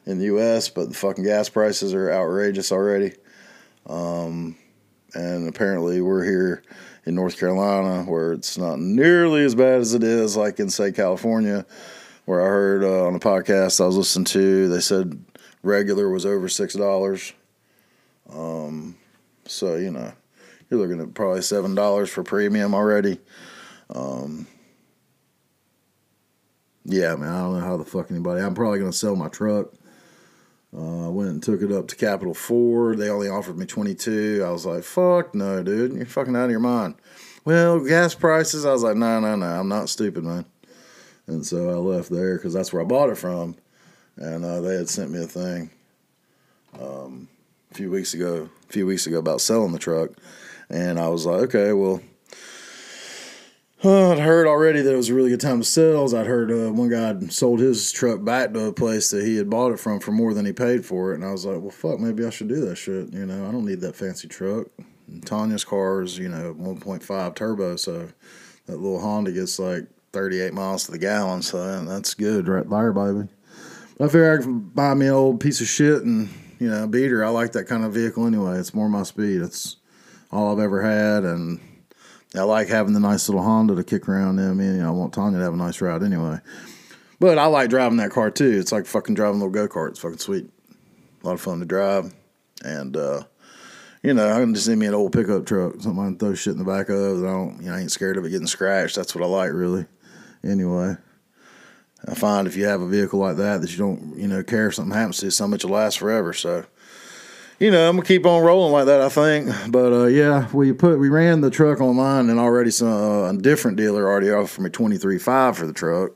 in 0.05 0.19
the 0.19 0.25
U.S., 0.25 0.69
but 0.69 0.89
the 0.89 0.95
fucking 0.95 1.23
gas 1.23 1.49
prices 1.49 1.93
are 1.93 2.11
outrageous 2.11 2.71
already. 2.71 3.13
Um, 3.87 4.57
and 5.13 5.47
apparently, 5.47 6.01
we're 6.01 6.23
here 6.23 6.63
in 7.05 7.15
North 7.15 7.39
Carolina 7.39 8.03
where 8.09 8.33
it's 8.33 8.57
not 8.57 8.79
nearly 8.79 9.43
as 9.43 9.55
bad 9.55 9.81
as 9.81 9.93
it 9.93 10.03
is, 10.03 10.35
like 10.35 10.59
in, 10.59 10.69
say, 10.69 10.91
California 10.91 11.65
where 12.25 12.41
I 12.41 12.45
heard 12.45 12.83
uh, 12.83 13.07
on 13.07 13.15
a 13.15 13.19
podcast 13.19 13.79
I 13.79 13.85
was 13.85 13.97
listening 13.97 14.25
to, 14.25 14.67
they 14.67 14.79
said 14.79 15.23
regular 15.63 16.09
was 16.09 16.25
over 16.25 16.49
six 16.49 16.73
dollars. 16.73 17.33
Um, 18.31 18.95
so 19.45 19.75
you 19.75 19.91
know, 19.91 20.11
you're 20.69 20.79
looking 20.79 21.01
at 21.01 21.13
probably 21.13 21.43
seven 21.43 21.75
dollars 21.75 22.09
for 22.09 22.23
premium 22.23 22.73
already. 22.73 23.19
Um, 23.91 24.47
yeah, 26.85 27.15
man, 27.15 27.29
I 27.29 27.39
don't 27.39 27.59
know 27.59 27.65
how 27.65 27.77
the 27.77 27.83
fuck 27.83 28.11
anybody. 28.11 28.41
I'm 28.41 28.53
probably 28.53 28.79
gonna 28.79 28.93
sell 28.93 29.15
my 29.15 29.27
truck. 29.27 29.73
Uh, 30.75 31.07
I 31.07 31.09
went 31.09 31.29
and 31.29 31.43
took 31.43 31.61
it 31.61 31.71
up 31.71 31.87
to 31.87 31.95
Capital 31.95 32.33
Ford. 32.33 32.97
They 32.97 33.09
only 33.09 33.29
offered 33.29 33.57
me 33.57 33.65
22. 33.65 34.43
I 34.45 34.51
was 34.51 34.65
like, 34.65 34.83
fuck 34.83 35.33
no, 35.33 35.63
dude. 35.63 35.93
You're 35.93 36.05
fucking 36.05 36.35
out 36.35 36.45
of 36.45 36.51
your 36.51 36.59
mind. 36.59 36.95
Well, 37.45 37.79
gas 37.79 38.13
prices. 38.13 38.65
I 38.65 38.71
was 38.71 38.83
like, 38.83 38.97
no, 38.97 39.19
no, 39.19 39.35
no. 39.35 39.45
I'm 39.45 39.69
not 39.69 39.89
stupid, 39.89 40.23
man. 40.23 40.45
And 41.27 41.45
so 41.45 41.69
I 41.69 41.75
left 41.75 42.09
there 42.09 42.35
because 42.35 42.53
that's 42.53 42.73
where 42.73 42.81
I 42.81 42.85
bought 42.85 43.09
it 43.09 43.17
from. 43.17 43.55
And 44.17 44.43
uh, 44.43 44.61
they 44.61 44.75
had 44.75 44.89
sent 44.89 45.11
me 45.11 45.23
a 45.23 45.27
thing 45.27 45.69
um, 46.79 47.29
a 47.71 47.73
few 47.73 47.89
weeks 47.89 48.13
ago, 48.13 48.49
a 48.69 48.71
few 48.71 48.85
weeks 48.85 49.07
ago 49.07 49.19
about 49.19 49.41
selling 49.41 49.71
the 49.71 49.79
truck. 49.79 50.11
And 50.69 50.99
I 50.99 51.07
was 51.07 51.25
like, 51.25 51.41
okay, 51.43 51.73
well, 51.73 52.01
uh, 53.83 54.11
I'd 54.11 54.19
heard 54.19 54.47
already 54.47 54.81
that 54.81 54.93
it 54.93 54.97
was 54.97 55.09
a 55.09 55.13
really 55.13 55.29
good 55.29 55.41
time 55.41 55.59
to 55.59 55.65
sell. 55.65 56.15
I'd 56.15 56.27
heard 56.27 56.51
uh, 56.51 56.71
one 56.71 56.89
guy 56.89 57.07
had 57.07 57.33
sold 57.33 57.59
his 57.59 57.91
truck 57.91 58.23
back 58.23 58.53
to 58.53 58.65
a 58.65 58.73
place 58.73 59.11
that 59.11 59.25
he 59.25 59.35
had 59.35 59.49
bought 59.49 59.73
it 59.73 59.79
from 59.79 59.99
for 59.99 60.11
more 60.11 60.33
than 60.33 60.45
he 60.45 60.53
paid 60.53 60.85
for 60.85 61.11
it. 61.11 61.15
And 61.15 61.25
I 61.25 61.31
was 61.31 61.45
like, 61.45 61.61
well, 61.61 61.71
fuck, 61.71 61.99
maybe 61.99 62.25
I 62.25 62.29
should 62.29 62.47
do 62.47 62.61
that 62.65 62.77
shit. 62.77 63.13
You 63.13 63.25
know, 63.25 63.47
I 63.47 63.51
don't 63.51 63.65
need 63.65 63.81
that 63.81 63.95
fancy 63.95 64.27
truck. 64.27 64.67
And 65.07 65.25
Tanya's 65.25 65.65
car 65.65 66.01
is, 66.01 66.17
you 66.17 66.29
know, 66.29 66.55
1.5 66.55 67.35
turbo. 67.35 67.75
So 67.75 68.09
that 68.65 68.77
little 68.77 68.99
Honda 68.99 69.31
gets 69.31 69.59
like 69.59 69.87
38 70.13 70.53
miles 70.53 70.85
to 70.85 70.91
the 70.91 70.97
gallon, 70.97 71.41
so 71.41 71.83
that's 71.83 72.13
good 72.13 72.47
right 72.47 72.67
there, 72.69 72.93
baby. 72.93 73.27
I 73.99 74.05
figure 74.05 74.37
I 74.37 74.41
can 74.41 74.59
buy 74.59 74.93
me 74.93 75.07
an 75.07 75.13
old 75.13 75.39
piece 75.41 75.59
of 75.61 75.67
shit 75.67 76.03
and, 76.03 76.29
you 76.59 76.69
know, 76.69 76.87
beat 76.87 77.11
her. 77.11 77.23
I 77.23 77.29
like 77.29 77.51
that 77.51 77.65
kind 77.65 77.83
of 77.83 77.93
vehicle 77.93 78.25
anyway. 78.25 78.57
It's 78.57 78.73
more 78.73 78.89
my 78.89 79.03
speed. 79.03 79.41
It's 79.41 79.75
all 80.31 80.51
I've 80.51 80.63
ever 80.63 80.81
had, 80.81 81.23
and 81.23 81.59
I 82.37 82.43
like 82.43 82.67
having 82.67 82.93
the 82.93 82.99
nice 82.99 83.29
little 83.29 83.43
Honda 83.43 83.75
to 83.75 83.83
kick 83.83 84.09
around 84.09 84.39
in. 84.39 84.49
I 84.49 84.53
mean, 84.53 84.75
you 84.75 84.81
know, 84.81 84.89
I 84.89 84.91
want 84.91 85.13
Tanya 85.13 85.37
to 85.37 85.43
have 85.43 85.53
a 85.53 85.57
nice 85.57 85.81
ride 85.81 86.03
anyway. 86.03 86.39
But 87.19 87.37
I 87.37 87.45
like 87.45 87.69
driving 87.69 87.97
that 87.97 88.11
car 88.11 88.29
too. 88.29 88.59
It's 88.59 88.71
like 88.71 88.85
fucking 88.85 89.15
driving 89.15 89.41
a 89.41 89.45
little 89.45 89.67
go 89.67 89.67
kart. 89.67 89.91
It's 89.91 89.99
fucking 89.99 90.17
sweet. 90.17 90.49
A 91.23 91.25
lot 91.25 91.33
of 91.33 91.41
fun 91.41 91.59
to 91.59 91.65
drive. 91.65 92.13
And, 92.63 92.95
uh, 92.97 93.23
you 94.03 94.13
know, 94.13 94.29
I 94.29 94.39
can 94.39 94.53
just 94.53 94.65
send 94.65 94.79
me 94.79 94.85
an 94.85 94.93
old 94.93 95.13
pickup 95.13 95.45
truck, 95.45 95.81
something 95.81 95.99
I 95.99 96.07
can 96.07 96.17
throw 96.17 96.35
shit 96.35 96.53
in 96.53 96.59
the 96.59 96.65
back 96.65 96.89
of. 96.89 97.23
I 97.23 97.27
don't, 97.27 97.57
you 97.61 97.69
know, 97.69 97.75
I 97.75 97.79
ain't 97.79 97.91
scared 97.91 98.17
of 98.17 98.25
it 98.25 98.29
getting 98.29 98.47
scratched. 98.47 98.95
That's 98.95 99.15
what 99.15 99.23
I 99.23 99.27
like, 99.27 99.51
really 99.51 99.85
anyway. 100.43 100.95
I 102.07 102.13
find 102.13 102.47
if 102.47 102.55
you 102.55 102.65
have 102.65 102.81
a 102.81 102.87
vehicle 102.87 103.19
like 103.19 103.37
that 103.37 103.61
that 103.61 103.71
you 103.71 103.77
don't, 103.77 104.15
you 104.17 104.27
know, 104.27 104.43
care 104.43 104.67
if 104.67 104.75
something 104.75 104.95
happens 104.95 105.17
to 105.19 105.27
it, 105.27 105.31
so 105.31 105.47
much 105.47 105.63
will 105.63 105.71
last 105.71 105.97
forever. 105.97 106.33
So, 106.33 106.65
you 107.59 107.71
know, 107.71 107.87
I'm 107.87 107.95
gonna 107.95 108.05
keep 108.07 108.25
on 108.25 108.43
rolling 108.43 108.73
like 108.73 108.85
that. 108.87 109.01
I 109.01 109.09
think, 109.09 109.49
but 109.71 109.93
uh, 109.93 110.05
yeah, 110.05 110.49
we 110.53 110.73
put 110.73 110.99
we 110.99 111.09
ran 111.09 111.41
the 111.41 111.49
truck 111.49 111.79
online, 111.79 112.29
and 112.29 112.39
already 112.39 112.71
some 112.71 112.87
uh, 112.87 113.29
a 113.29 113.37
different 113.37 113.77
dealer 113.77 114.07
already 114.07 114.31
offered 114.31 114.61
me 114.61 114.69
twenty 114.69 114.97
three 114.97 115.17
five 115.17 115.57
for 115.57 115.65
the 115.65 115.73
truck, 115.73 116.11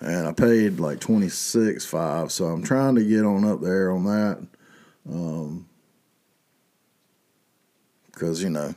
and 0.00 0.26
I 0.26 0.32
paid 0.32 0.80
like 0.80 1.00
twenty 1.00 1.28
six 1.28 1.84
five. 1.84 2.32
So 2.32 2.46
I'm 2.46 2.62
trying 2.62 2.94
to 2.94 3.04
get 3.04 3.24
on 3.24 3.44
up 3.44 3.60
there 3.60 3.90
on 3.90 4.04
that, 4.04 4.46
because 8.12 8.42
you 8.42 8.50
know, 8.50 8.74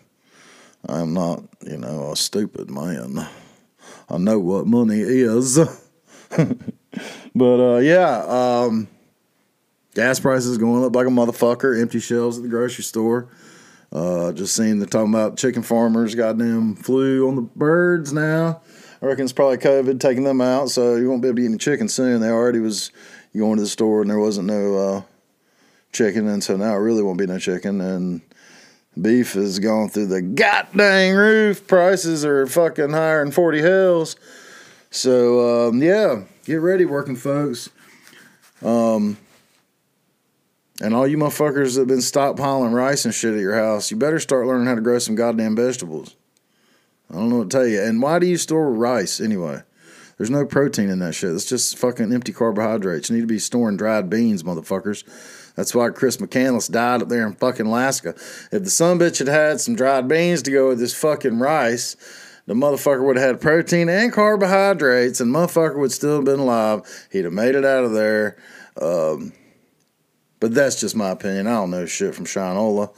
I'm 0.88 1.14
not 1.14 1.44
you 1.66 1.78
know 1.78 2.12
a 2.12 2.16
stupid 2.18 2.70
man. 2.70 3.26
I 4.10 4.18
know 4.18 4.40
what 4.40 4.68
money 4.68 5.00
is, 5.00 5.58
but 7.36 7.76
uh, 7.76 7.78
yeah. 7.78 8.26
Um, 8.28 8.90
Gas 9.94 10.20
prices 10.20 10.58
going 10.58 10.84
up 10.84 10.96
like 10.96 11.08
a 11.08 11.12
motherfucker. 11.12 11.80
Empty 11.80 12.00
shelves 12.00 12.38
at 12.38 12.44
the 12.44 12.50
grocery 12.50 12.84
store. 12.84 13.28
Uh, 13.92 14.32
just 14.32 14.56
seen 14.56 14.80
they're 14.80 14.88
talking 14.88 15.14
about 15.14 15.38
chicken 15.38 15.62
farmers, 15.62 16.16
goddamn 16.16 16.76
flu 16.76 17.28
on 17.28 17.36
the 17.36 17.42
birds 17.44 18.12
now. 18.12 18.60
I 19.02 19.06
reckon 19.06 19.26
it's 19.26 19.34
probably 19.34 19.58
COVID 19.58 20.00
taking 20.00 20.24
them 20.24 20.42
out, 20.42 20.70
so 20.70 20.96
you 20.96 21.10
won't 21.10 21.22
be 21.22 21.28
able 21.28 21.36
to 21.36 21.42
eat 21.44 21.48
any 21.48 21.58
chicken 21.58 21.88
soon. 21.88 22.22
They 22.22 22.30
already 22.30 22.60
was 22.60 22.90
going 23.38 23.58
to 23.58 23.64
the 23.64 23.70
store 23.70 24.02
and 24.02 24.10
there 24.10 24.18
wasn't 24.18 24.48
no 24.48 24.76
uh, 24.76 25.02
chicken, 25.92 26.28
and 26.28 26.44
so 26.44 26.58
now 26.58 26.74
it 26.74 26.80
really 26.80 27.04
won't 27.04 27.20
be 27.20 27.28
no 27.28 27.38
chicken. 27.38 27.82
And 27.82 28.22
beef 29.00 29.34
has 29.34 29.60
gone 29.60 29.90
through 29.90 30.08
the 30.08 30.22
goddamn 30.22 31.16
roof. 31.16 31.68
Prices 31.68 32.26
are 32.26 32.48
fucking 32.48 32.92
higher 32.92 33.24
than 33.24 33.32
forty 33.32 33.62
hells. 33.62 34.16
So 34.90 35.68
um, 35.68 35.84
yeah, 35.84 36.24
get 36.46 36.62
ready, 36.62 36.86
working 36.86 37.16
folks. 37.16 37.70
Um, 38.64 39.18
and 40.82 40.94
all 40.94 41.08
you 41.08 41.18
motherfuckers 41.18 41.76
that 41.76 41.82
have 41.82 41.88
been 41.88 42.00
stockpiling 42.00 42.74
rice 42.74 43.06
and 43.06 43.14
shit 43.14 43.34
at 43.34 43.40
your 43.40 43.56
house, 43.56 43.92
you 43.92 43.98
better 43.98 44.20
start 44.20 44.48
learning 44.48 44.68
how 44.68 44.76
to 44.76 44.82
grow 44.82 45.00
some 45.00 45.16
goddamn 45.16 45.56
vegetables. 45.56 46.16
I 47.10 47.16
don't 47.16 47.30
know 47.30 47.38
what 47.38 47.52
to 47.52 47.58
tell 47.58 47.68
you. 47.68 47.82
And 47.82 48.02
why 48.02 48.20
do 48.20 48.26
you 48.26 48.38
store 48.38 48.72
rice 48.72 49.22
anyway? 49.22 49.62
There's 50.18 50.30
no 50.30 50.46
protein 50.46 50.90
in 50.90 51.00
that 51.00 51.14
shit. 51.14 51.34
It's 51.34 51.46
just 51.46 51.78
fucking 51.78 52.14
empty 52.14 52.34
carbohydrates. 52.34 53.10
You 53.10 53.16
need 53.16 53.22
to 53.22 53.28
be 53.28 53.40
storing 53.40 53.78
dried 53.78 54.10
beans, 54.10 54.44
motherfuckers. 54.44 55.04
That's 55.56 55.76
why 55.76 55.90
Chris 55.90 56.18
McCandless 56.18 56.72
died 56.72 57.02
up 57.02 57.10
there 57.10 57.28
in 57.28 57.34
fucking 57.34 57.68
Alaska. 57.68 58.10
If 58.52 58.64
the 58.64 58.70
son 58.70 59.00
bitch 59.00 59.20
had 59.20 59.28
had 59.28 59.62
some 59.62 59.76
dried 59.76 60.08
beans 60.08 60.42
to 60.44 60.52
go 60.52 60.70
with 60.70 60.80
this 60.80 60.94
fucking 60.96 61.40
rice, 61.40 61.96
the 62.46 62.54
motherfucker 62.54 63.06
would 63.06 63.18
have 63.18 63.28
had 63.28 63.42
protein 63.42 63.90
and 63.90 64.12
carbohydrates, 64.12 65.20
and 65.20 65.34
motherfucker 65.34 65.78
would 65.78 65.92
still 65.92 66.16
have 66.16 66.26
been 66.26 66.40
alive. 66.40 67.08
He'd 67.12 67.26
have 67.26 67.34
made 67.34 67.56
it 67.56 67.66
out 67.66 67.84
of 67.84 67.94
there. 67.94 68.38
Um, 68.82 69.34
but 70.44 70.54
that's 70.54 70.78
just 70.78 70.94
my 70.94 71.12
opinion. 71.12 71.48
I 71.48 71.52
don't 71.52 71.72
know 71.72 71.86
shit 71.86 72.14
from 72.14 72.26
Shinola. 72.26 72.90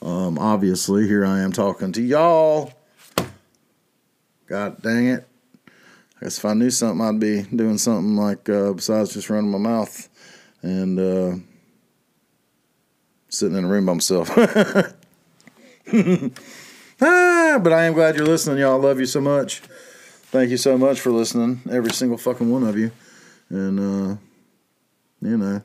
Um, 0.00 0.38
obviously, 0.38 1.06
here 1.06 1.26
I 1.26 1.40
am 1.40 1.52
talking 1.52 1.92
to 1.92 2.00
y'all. 2.00 2.72
God 4.46 4.80
dang 4.80 5.08
it. 5.08 5.28
I 5.68 6.24
guess 6.24 6.38
if 6.38 6.46
I 6.46 6.54
knew 6.54 6.70
something, 6.70 7.06
I'd 7.06 7.20
be 7.20 7.42
doing 7.42 7.76
something 7.76 8.16
like 8.16 8.48
uh, 8.48 8.72
besides 8.72 9.12
just 9.12 9.28
running 9.28 9.50
my 9.50 9.58
mouth 9.58 10.08
and 10.62 10.98
uh, 10.98 11.34
sitting 13.28 13.58
in 13.58 13.66
a 13.66 13.68
room 13.68 13.84
by 13.84 13.92
myself. 13.92 14.30
ah, 17.02 17.58
but 17.62 17.74
I 17.74 17.84
am 17.84 17.92
glad 17.92 18.16
you're 18.16 18.24
listening, 18.24 18.60
y'all. 18.60 18.80
I 18.80 18.82
love 18.82 19.00
you 19.00 19.04
so 19.04 19.20
much. 19.20 19.58
Thank 20.30 20.48
you 20.48 20.56
so 20.56 20.78
much 20.78 20.98
for 20.98 21.12
listening, 21.12 21.60
every 21.70 21.90
single 21.90 22.16
fucking 22.16 22.50
one 22.50 22.62
of 22.62 22.78
you. 22.78 22.90
And, 23.50 23.78
uh, 23.78 24.16
you 25.20 25.36
know, 25.36 25.62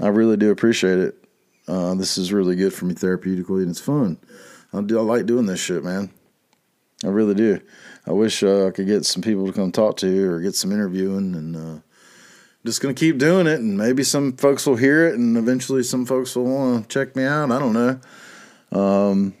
I 0.00 0.08
really 0.08 0.36
do 0.36 0.50
appreciate 0.50 0.98
it. 0.98 1.24
Uh, 1.66 1.94
this 1.94 2.16
is 2.16 2.32
really 2.32 2.56
good 2.56 2.72
for 2.72 2.86
me 2.86 2.94
therapeutically, 2.94 3.62
and 3.62 3.70
it's 3.70 3.80
fun. 3.80 4.18
I, 4.72 4.80
do, 4.80 4.98
I 4.98 5.02
like 5.02 5.26
doing 5.26 5.46
this 5.46 5.60
shit, 5.60 5.84
man. 5.84 6.10
I 7.04 7.08
really 7.08 7.34
do. 7.34 7.60
I 8.06 8.12
wish 8.12 8.42
uh, 8.42 8.68
I 8.68 8.70
could 8.70 8.86
get 8.86 9.04
some 9.04 9.22
people 9.22 9.46
to 9.46 9.52
come 9.52 9.70
talk 9.70 9.98
to 9.98 10.08
you 10.08 10.30
or 10.30 10.40
get 10.40 10.54
some 10.54 10.72
interviewing, 10.72 11.34
and 11.34 11.56
uh, 11.56 11.80
just 12.64 12.80
gonna 12.80 12.94
keep 12.94 13.18
doing 13.18 13.46
it. 13.46 13.60
And 13.60 13.76
maybe 13.76 14.02
some 14.02 14.32
folks 14.36 14.66
will 14.66 14.76
hear 14.76 15.06
it, 15.06 15.14
and 15.14 15.36
eventually 15.36 15.82
some 15.82 16.06
folks 16.06 16.34
will 16.34 16.44
want 16.44 16.88
to 16.88 16.88
check 16.88 17.14
me 17.14 17.24
out. 17.24 17.52
I 17.52 17.58
don't 17.58 17.72
know. 17.72 18.00
Um, 18.72 19.34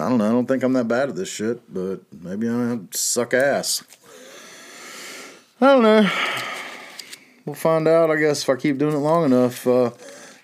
I 0.00 0.08
don't 0.08 0.18
know. 0.18 0.28
I 0.28 0.32
don't 0.32 0.46
think 0.46 0.62
I'm 0.62 0.74
that 0.74 0.86
bad 0.86 1.08
at 1.08 1.16
this 1.16 1.28
shit, 1.28 1.72
but 1.72 2.02
maybe 2.12 2.48
I 2.48 2.78
suck 2.92 3.34
ass. 3.34 3.82
I 5.60 5.66
don't 5.66 5.82
know. 5.82 6.08
We'll 7.48 7.54
find 7.54 7.88
out, 7.88 8.10
I 8.10 8.16
guess, 8.16 8.42
if 8.42 8.50
I 8.50 8.56
keep 8.56 8.76
doing 8.76 8.92
it 8.92 8.98
long 8.98 9.24
enough. 9.24 9.66
Uh, 9.66 9.92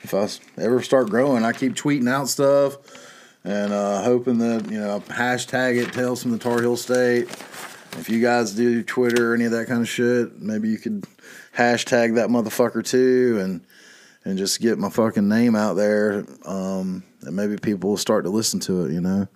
if 0.02 0.14
I 0.14 0.26
ever 0.58 0.80
start 0.80 1.10
growing, 1.10 1.44
I 1.44 1.52
keep 1.52 1.74
tweeting 1.74 2.08
out 2.08 2.30
stuff 2.30 2.78
and 3.44 3.74
uh, 3.74 4.00
hoping 4.02 4.38
that, 4.38 4.70
you 4.70 4.80
know, 4.80 5.00
hashtag 5.00 5.82
it, 5.82 5.92
Tales 5.92 6.22
from 6.22 6.32
the 6.32 6.38
Tar 6.38 6.62
Heel 6.62 6.78
State. 6.78 7.28
If 7.98 8.08
you 8.08 8.22
guys 8.22 8.52
do 8.52 8.82
Twitter 8.82 9.32
or 9.32 9.34
any 9.34 9.44
of 9.44 9.50
that 9.50 9.66
kind 9.66 9.82
of 9.82 9.88
shit, 9.88 10.40
maybe 10.40 10.70
you 10.70 10.78
could 10.78 11.04
hashtag 11.54 12.14
that 12.14 12.30
motherfucker 12.30 12.82
too 12.82 13.38
and 13.38 13.60
and 14.24 14.38
just 14.38 14.62
get 14.62 14.78
my 14.78 14.88
fucking 14.88 15.28
name 15.28 15.54
out 15.54 15.74
there. 15.74 16.24
Um, 16.46 17.02
and 17.20 17.36
maybe 17.36 17.58
people 17.58 17.90
will 17.90 17.96
start 17.98 18.24
to 18.24 18.30
listen 18.30 18.60
to 18.60 18.86
it, 18.86 18.92
you 18.92 19.02
know. 19.02 19.28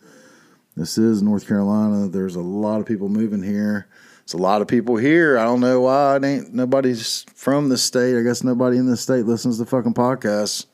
This 0.74 0.96
is 0.96 1.20
North 1.20 1.46
Carolina. 1.46 2.08
There's 2.08 2.36
a 2.36 2.40
lot 2.40 2.80
of 2.80 2.86
people 2.86 3.10
moving 3.10 3.42
here. 3.42 3.88
It's 4.28 4.34
a 4.34 4.36
lot 4.36 4.60
of 4.60 4.68
people 4.68 4.96
here. 4.96 5.38
I 5.38 5.44
don't 5.44 5.60
know 5.60 5.80
why 5.80 6.16
it 6.16 6.22
ain't 6.22 6.52
nobody's 6.52 7.24
from 7.34 7.70
the 7.70 7.78
state. 7.78 8.14
I 8.14 8.20
guess 8.20 8.44
nobody 8.44 8.76
in 8.76 8.84
the 8.84 8.94
state 8.94 9.24
listens 9.24 9.56
to 9.56 9.64
fucking 9.64 9.94
podcasts. 9.94 10.66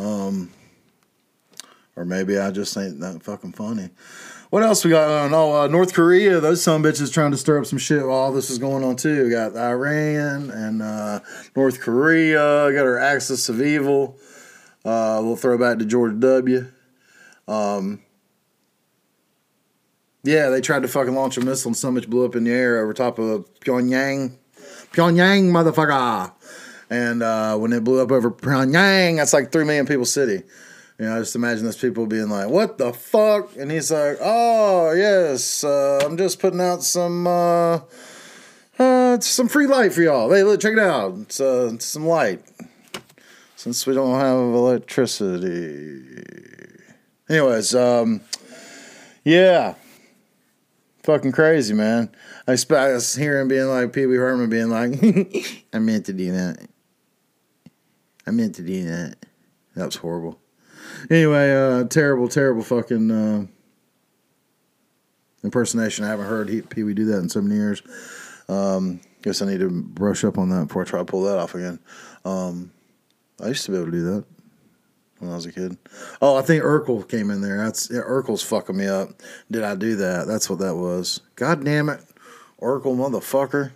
Um, 0.00 0.52
or 1.96 2.04
maybe 2.04 2.38
I 2.38 2.52
just 2.52 2.76
ain't 2.76 3.00
that 3.00 3.20
fucking 3.24 3.54
funny. 3.54 3.90
What 4.50 4.62
else 4.62 4.84
we 4.84 4.92
got 4.92 5.10
on? 5.10 5.34
Oh, 5.34 5.62
uh, 5.62 5.66
North 5.66 5.92
Korea. 5.92 6.38
Those 6.38 6.62
some 6.62 6.84
bitches 6.84 7.12
trying 7.12 7.32
to 7.32 7.36
stir 7.36 7.58
up 7.58 7.66
some 7.66 7.80
shit 7.80 8.06
while 8.06 8.12
all 8.12 8.32
this 8.32 8.48
is 8.48 8.58
going 8.58 8.84
on 8.84 8.94
too. 8.94 9.24
We 9.24 9.30
got 9.30 9.56
Iran 9.56 10.50
and 10.50 10.80
uh, 10.80 11.18
North 11.56 11.80
Korea. 11.80 12.70
Got 12.72 12.86
our 12.86 13.00
axis 13.00 13.48
of 13.48 13.60
evil. 13.60 14.16
Uh, 14.84 15.20
we'll 15.24 15.34
throw 15.34 15.58
back 15.58 15.80
to 15.80 15.84
George 15.84 16.20
W. 16.20 16.70
Um, 17.48 18.02
yeah, 20.28 20.50
they 20.50 20.60
tried 20.60 20.82
to 20.82 20.88
fucking 20.88 21.14
launch 21.14 21.38
a 21.38 21.40
missile 21.40 21.70
and 21.70 21.76
so 21.76 21.90
much 21.90 22.08
blew 22.08 22.26
up 22.26 22.36
in 22.36 22.44
the 22.44 22.50
air 22.50 22.82
over 22.82 22.92
top 22.92 23.18
of 23.18 23.48
Pyongyang. 23.60 24.36
Pyongyang, 24.92 25.44
motherfucker. 25.50 26.32
And 26.90 27.22
uh, 27.22 27.56
when 27.56 27.72
it 27.72 27.82
blew 27.82 28.02
up 28.02 28.12
over 28.12 28.30
Pyongyang, 28.30 29.16
that's 29.16 29.32
like 29.32 29.50
three 29.50 29.64
million 29.64 29.86
people 29.86 30.04
city. 30.04 30.44
You 30.98 31.06
know, 31.06 31.16
I 31.16 31.20
just 31.20 31.34
imagine 31.34 31.64
those 31.64 31.78
people 31.78 32.06
being 32.06 32.28
like, 32.28 32.50
"What 32.50 32.76
the 32.76 32.92
fuck?" 32.92 33.56
And 33.56 33.70
he's 33.70 33.90
like, 33.90 34.18
"Oh 34.20 34.92
yes, 34.92 35.64
uh, 35.64 36.00
I'm 36.04 36.18
just 36.18 36.40
putting 36.40 36.60
out 36.60 36.82
some 36.82 37.26
uh, 37.26 37.80
uh, 38.78 39.20
some 39.20 39.48
free 39.48 39.66
light 39.66 39.94
for 39.94 40.02
y'all. 40.02 40.30
Hey, 40.30 40.42
look, 40.42 40.60
check 40.60 40.74
it 40.74 40.78
out. 40.78 41.14
It's, 41.20 41.40
uh, 41.40 41.70
it's 41.72 41.86
some 41.86 42.06
light. 42.06 42.42
Since 43.56 43.86
we 43.86 43.94
don't 43.94 44.20
have 44.20 44.38
electricity. 44.38 46.02
Anyways, 47.30 47.74
um, 47.74 48.20
yeah, 49.24 49.74
fucking 51.08 51.32
crazy, 51.32 51.72
man. 51.72 52.10
I, 52.46 52.52
was 52.52 53.14
hearing 53.14 53.48
being 53.48 53.68
like 53.68 53.94
Pee 53.94 54.04
Wee 54.04 54.16
Herman 54.16 54.50
being 54.50 54.68
like, 54.68 54.92
"I 55.72 55.78
meant 55.78 56.04
to 56.06 56.12
do 56.12 56.32
that. 56.32 56.68
I 58.26 58.30
meant 58.30 58.56
to 58.56 58.62
do 58.62 58.84
that." 58.84 59.16
That 59.74 59.86
was 59.86 59.96
horrible. 59.96 60.38
Anyway, 61.10 61.54
uh, 61.54 61.84
terrible, 61.84 62.28
terrible 62.28 62.62
fucking 62.62 63.10
uh, 63.10 63.46
impersonation. 65.42 66.04
I 66.04 66.08
haven't 66.08 66.26
heard 66.26 66.68
Pee 66.68 66.82
Wee 66.82 66.92
do 66.92 67.06
that 67.06 67.20
in 67.20 67.30
so 67.30 67.40
many 67.40 67.54
years. 67.54 67.82
Um, 68.50 69.00
guess 69.22 69.40
I 69.40 69.46
need 69.46 69.60
to 69.60 69.70
brush 69.70 70.24
up 70.24 70.36
on 70.36 70.50
that 70.50 70.68
before 70.68 70.82
I 70.82 70.84
try 70.84 70.98
to 70.98 71.06
pull 71.06 71.22
that 71.22 71.38
off 71.38 71.54
again. 71.54 71.78
Um, 72.26 72.70
I 73.42 73.48
used 73.48 73.64
to 73.64 73.70
be 73.70 73.78
able 73.78 73.86
to 73.86 73.92
do 73.92 74.04
that 74.14 74.24
when 75.18 75.30
I 75.30 75.34
was 75.34 75.46
a 75.46 75.52
kid. 75.52 75.76
Oh, 76.20 76.36
I 76.36 76.42
think 76.42 76.62
Urkel 76.62 77.08
came 77.08 77.30
in 77.30 77.40
there. 77.40 77.56
That's 77.58 77.90
yeah, 77.90 78.00
Urkel's 78.00 78.42
fucking 78.42 78.76
me 78.76 78.86
up. 78.86 79.10
Did 79.50 79.62
I 79.62 79.74
do 79.74 79.96
that? 79.96 80.26
That's 80.26 80.48
what 80.48 80.58
that 80.60 80.76
was. 80.76 81.20
God 81.36 81.64
damn 81.64 81.88
it, 81.88 82.00
Urkel 82.60 82.96
motherfucker, 82.96 83.72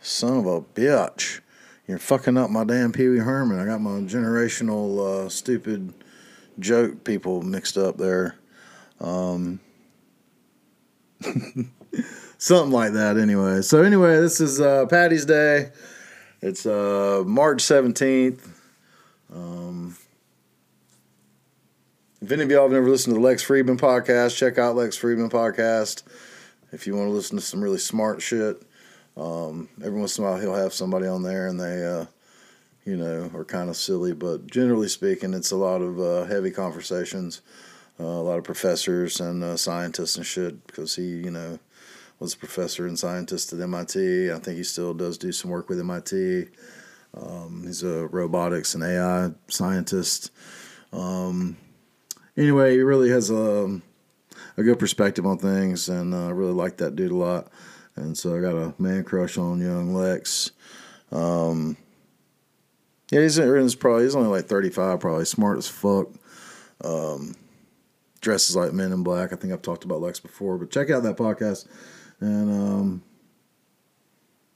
son 0.00 0.38
of 0.38 0.46
a 0.46 0.60
bitch. 0.60 1.40
You're 1.86 1.98
fucking 1.98 2.36
up 2.36 2.50
my 2.50 2.64
damn 2.64 2.92
Pee 2.92 3.08
Wee 3.08 3.18
Herman. 3.18 3.58
I 3.58 3.64
got 3.64 3.80
my 3.80 4.00
generational 4.02 5.24
uh, 5.24 5.28
stupid 5.28 5.92
joke 6.58 7.02
people 7.04 7.42
mixed 7.42 7.76
up 7.76 7.96
there. 7.96 8.36
Um, 9.00 9.60
something 12.38 12.72
like 12.72 12.92
that, 12.92 13.16
anyway. 13.16 13.62
So, 13.62 13.82
anyway, 13.82 14.20
this 14.20 14.40
is 14.40 14.60
uh, 14.60 14.86
Patty's 14.86 15.24
Day. 15.24 15.72
It's 16.40 16.64
uh, 16.64 17.22
March 17.26 17.62
17th. 17.62 18.48
Um, 19.32 19.69
if 22.20 22.30
any 22.30 22.42
of 22.42 22.50
y'all 22.50 22.62
have 22.62 22.72
never 22.72 22.88
listened 22.88 23.14
to 23.14 23.20
the 23.20 23.26
Lex 23.26 23.44
Fridman 23.44 23.78
podcast, 23.78 24.36
check 24.36 24.58
out 24.58 24.76
Lex 24.76 24.98
Fridman 24.98 25.30
podcast. 25.30 26.02
If 26.72 26.86
you 26.86 26.94
want 26.94 27.08
to 27.08 27.12
listen 27.12 27.36
to 27.36 27.42
some 27.42 27.62
really 27.62 27.78
smart 27.78 28.22
shit, 28.22 28.62
um, 29.16 29.68
every 29.84 29.98
once 29.98 30.18
in 30.18 30.24
a 30.24 30.28
while 30.28 30.40
he'll 30.40 30.54
have 30.54 30.72
somebody 30.72 31.06
on 31.06 31.22
there 31.22 31.48
and 31.48 31.58
they 31.58 31.84
uh, 31.84 32.06
you 32.84 32.96
know, 32.96 33.30
are 33.34 33.44
kind 33.44 33.68
of 33.68 33.76
silly. 33.76 34.12
But 34.12 34.46
generally 34.46 34.88
speaking, 34.88 35.34
it's 35.34 35.50
a 35.50 35.56
lot 35.56 35.82
of 35.82 36.00
uh, 36.00 36.24
heavy 36.24 36.50
conversations, 36.50 37.42
uh, 37.98 38.04
a 38.04 38.22
lot 38.22 38.38
of 38.38 38.44
professors 38.44 39.20
and 39.20 39.42
uh, 39.42 39.56
scientists 39.56 40.16
and 40.16 40.26
shit. 40.26 40.66
Because 40.66 40.96
he, 40.96 41.04
you 41.04 41.30
know, 41.30 41.58
was 42.18 42.34
a 42.34 42.38
professor 42.38 42.86
and 42.86 42.98
scientist 42.98 43.52
at 43.52 43.60
MIT. 43.60 44.32
I 44.32 44.38
think 44.38 44.56
he 44.56 44.64
still 44.64 44.94
does 44.94 45.18
do 45.18 45.32
some 45.32 45.50
work 45.50 45.68
with 45.68 45.80
MIT. 45.80 46.48
Um, 47.14 47.64
he's 47.66 47.82
a 47.82 48.06
robotics 48.06 48.74
and 48.74 48.84
AI 48.84 49.30
scientist. 49.48 50.30
Um, 50.92 51.56
anyway, 52.40 52.72
he 52.72 52.82
really 52.82 53.10
has 53.10 53.30
a, 53.30 53.80
a 54.56 54.62
good 54.62 54.78
perspective 54.78 55.26
on 55.26 55.38
things, 55.38 55.88
and 55.88 56.14
uh, 56.14 56.28
I 56.28 56.30
really 56.30 56.52
like 56.52 56.78
that 56.78 56.96
dude 56.96 57.12
a 57.12 57.16
lot. 57.16 57.48
And 57.96 58.16
so 58.16 58.36
I 58.36 58.40
got 58.40 58.56
a 58.56 58.74
man 58.78 59.04
crush 59.04 59.36
on 59.36 59.60
young 59.60 59.94
Lex. 59.94 60.52
Um, 61.12 61.76
yeah, 63.10 63.20
he's, 63.20 63.36
he's 63.36 63.74
probably 63.74 64.04
he's 64.04 64.16
only 64.16 64.28
like 64.28 64.46
thirty 64.46 64.70
five, 64.70 65.00
probably 65.00 65.26
smart 65.26 65.58
as 65.58 65.68
fuck. 65.68 66.08
Um, 66.82 67.34
dresses 68.20 68.56
like 68.56 68.72
Men 68.72 68.92
in 68.92 69.02
Black. 69.02 69.32
I 69.32 69.36
think 69.36 69.52
I've 69.52 69.62
talked 69.62 69.84
about 69.84 70.00
Lex 70.00 70.18
before, 70.18 70.56
but 70.56 70.70
check 70.70 70.88
out 70.90 71.02
that 71.02 71.16
podcast. 71.16 71.66
And 72.20 72.50
um, 72.50 73.02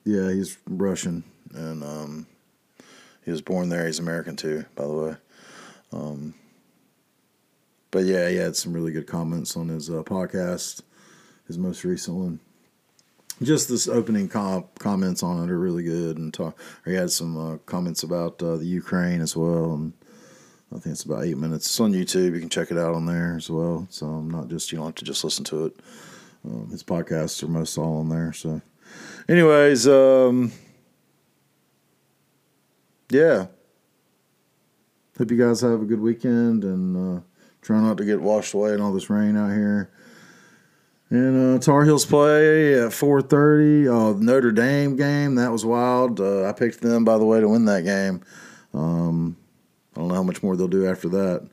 yeah, 0.04 0.30
he's 0.30 0.56
Russian, 0.66 1.24
and 1.52 1.82
um, 1.82 2.26
he 3.24 3.30
was 3.30 3.42
born 3.42 3.68
there. 3.68 3.86
He's 3.86 3.98
American 3.98 4.36
too, 4.36 4.64
by 4.74 4.84
the 4.84 4.92
way. 4.92 5.16
Um, 5.92 6.34
but 7.94 8.06
yeah, 8.06 8.28
he 8.28 8.34
had 8.34 8.56
some 8.56 8.72
really 8.72 8.90
good 8.90 9.06
comments 9.06 9.56
on 9.56 9.68
his 9.68 9.88
uh, 9.88 10.02
podcast, 10.02 10.82
his 11.46 11.56
most 11.56 11.84
recent 11.84 12.16
one. 12.16 12.40
Just 13.40 13.68
this 13.68 13.86
opening 13.86 14.28
com- 14.28 14.64
comments 14.80 15.22
on 15.22 15.44
it 15.44 15.48
are 15.48 15.58
really 15.60 15.84
good, 15.84 16.18
and 16.18 16.34
talk. 16.34 16.58
He 16.84 16.92
had 16.92 17.12
some 17.12 17.38
uh, 17.38 17.58
comments 17.58 18.02
about 18.02 18.42
uh, 18.42 18.56
the 18.56 18.66
Ukraine 18.66 19.20
as 19.20 19.36
well, 19.36 19.74
and 19.74 19.92
I 20.74 20.80
think 20.80 20.94
it's 20.94 21.04
about 21.04 21.22
eight 21.22 21.36
minutes. 21.36 21.66
It's 21.66 21.78
on 21.78 21.92
YouTube. 21.92 22.34
You 22.34 22.40
can 22.40 22.48
check 22.48 22.72
it 22.72 22.78
out 22.78 22.96
on 22.96 23.06
there 23.06 23.36
as 23.36 23.48
well. 23.48 23.86
So 23.90 24.06
I'm 24.06 24.28
not 24.28 24.48
just 24.48 24.72
you 24.72 24.78
don't 24.78 24.86
have 24.86 24.96
to 24.96 25.04
just 25.04 25.22
listen 25.22 25.44
to 25.44 25.66
it. 25.66 25.76
Um, 26.44 26.70
his 26.72 26.82
podcasts 26.82 27.44
are 27.44 27.48
most 27.48 27.78
all 27.78 28.00
on 28.00 28.08
there. 28.08 28.32
So, 28.32 28.60
anyways, 29.28 29.86
um, 29.86 30.50
yeah. 33.08 33.46
Hope 35.16 35.30
you 35.30 35.38
guys 35.38 35.60
have 35.60 35.80
a 35.80 35.84
good 35.84 36.00
weekend 36.00 36.64
and 36.64 37.18
uh, 37.18 37.20
try 37.64 37.80
not 37.80 37.96
to 37.96 38.04
get 38.04 38.20
washed 38.20 38.54
away 38.54 38.74
in 38.74 38.80
all 38.80 38.92
this 38.92 39.10
rain 39.10 39.36
out 39.36 39.50
here. 39.50 39.90
And 41.10 41.56
uh, 41.56 41.58
Tar 41.60 41.84
Heels 41.84 42.04
play 42.04 42.74
at 42.74 42.90
4:30. 42.90 43.88
Oh, 43.88 44.12
Notre 44.14 44.52
Dame 44.52 44.96
game 44.96 45.34
that 45.36 45.50
was 45.50 45.64
wild. 45.64 46.20
Uh, 46.20 46.48
I 46.48 46.52
picked 46.52 46.80
them, 46.80 47.04
by 47.04 47.18
the 47.18 47.24
way, 47.24 47.40
to 47.40 47.48
win 47.48 47.64
that 47.66 47.84
game. 47.84 48.22
Um, 48.72 49.36
I 49.94 50.00
don't 50.00 50.08
know 50.08 50.14
how 50.14 50.22
much 50.22 50.42
more 50.42 50.56
they'll 50.56 50.68
do 50.68 50.86
after 50.86 51.08
that, 51.10 51.48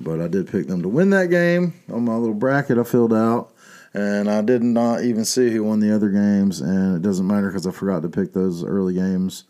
but 0.00 0.20
I 0.20 0.28
did 0.28 0.48
pick 0.48 0.66
them 0.66 0.82
to 0.82 0.88
win 0.88 1.10
that 1.10 1.30
game 1.30 1.74
on 1.92 2.04
my 2.04 2.14
little 2.16 2.34
bracket 2.34 2.78
I 2.78 2.84
filled 2.84 3.12
out. 3.12 3.52
And 3.92 4.30
I 4.30 4.42
did 4.42 4.62
not 4.62 5.04
even 5.04 5.24
see 5.24 5.50
who 5.50 5.64
won 5.64 5.80
the 5.80 5.94
other 5.94 6.10
games, 6.10 6.60
and 6.60 6.96
it 6.96 7.02
doesn't 7.02 7.26
matter 7.26 7.48
because 7.48 7.66
I 7.66 7.70
forgot 7.70 8.02
to 8.02 8.08
pick 8.08 8.32
those 8.32 8.62
early 8.62 8.94
games. 8.94 9.44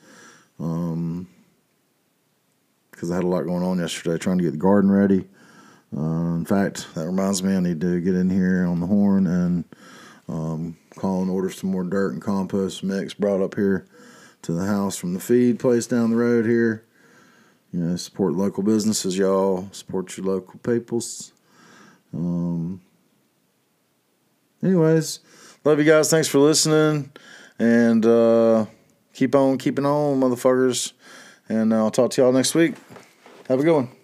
Um, 0.61 1.29
because 2.91 3.11
I 3.11 3.17
had 3.17 3.25
a 3.25 3.29
lot 3.29 3.43
going 3.43 3.63
on 3.63 3.79
yesterday 3.79 4.17
trying 4.19 4.39
to 4.39 4.45
get 4.45 4.53
the 4.53 4.57
garden 4.57 4.91
ready. 4.91 5.27
Uh, 5.95 6.37
in 6.37 6.45
fact, 6.45 6.87
that 6.95 7.07
reminds 7.07 7.43
me 7.43 7.57
I 7.57 7.61
need 7.61 7.81
to 7.81 8.01
get 8.01 8.15
in 8.15 8.31
here 8.31 8.67
on 8.67 8.81
the 8.81 8.87
horn 8.87 9.27
and 9.27 9.65
um, 10.29 10.77
call 10.97 11.23
and 11.23 11.31
order 11.31 11.51
some 11.51 11.71
more 11.71 11.85
dirt 11.85 12.13
and 12.13 12.23
compost 12.23 12.83
mix 12.83 13.15
brought 13.15 13.41
up 13.41 13.55
here 13.55 13.87
to 14.43 14.53
the 14.53 14.65
house 14.65 14.97
from 14.97 15.15
the 15.15 15.21
feed 15.21 15.59
place 15.59 15.87
down 15.87 16.11
the 16.11 16.17
road 16.17 16.47
here. 16.47 16.85
You 17.73 17.81
know, 17.81 17.97
support 17.97 18.35
local 18.35 18.63
businesses, 18.63 19.19
y'all. 19.19 19.69
Support 19.73 20.17
your 20.17 20.27
local 20.27 20.59
peoples. 20.61 21.33
Um, 22.15 22.81
anyways, 24.63 25.21
love 25.65 25.79
you 25.79 25.85
guys. 25.85 26.11
Thanks 26.11 26.29
for 26.29 26.39
listening. 26.39 27.11
And 27.59 28.05
uh, 28.07 28.67
keep 29.13 29.35
on 29.35 29.59
keeping 29.59 29.87
on, 29.87 30.21
motherfuckers. 30.21 30.93
And 31.49 31.75
I'll 31.75 31.91
talk 31.91 32.11
to 32.13 32.23
y'all 32.23 32.33
next 32.33 32.55
week. 32.55 32.75
Have 33.49 33.61
a 33.61 33.63
good 33.63 33.75
one. 33.75 33.96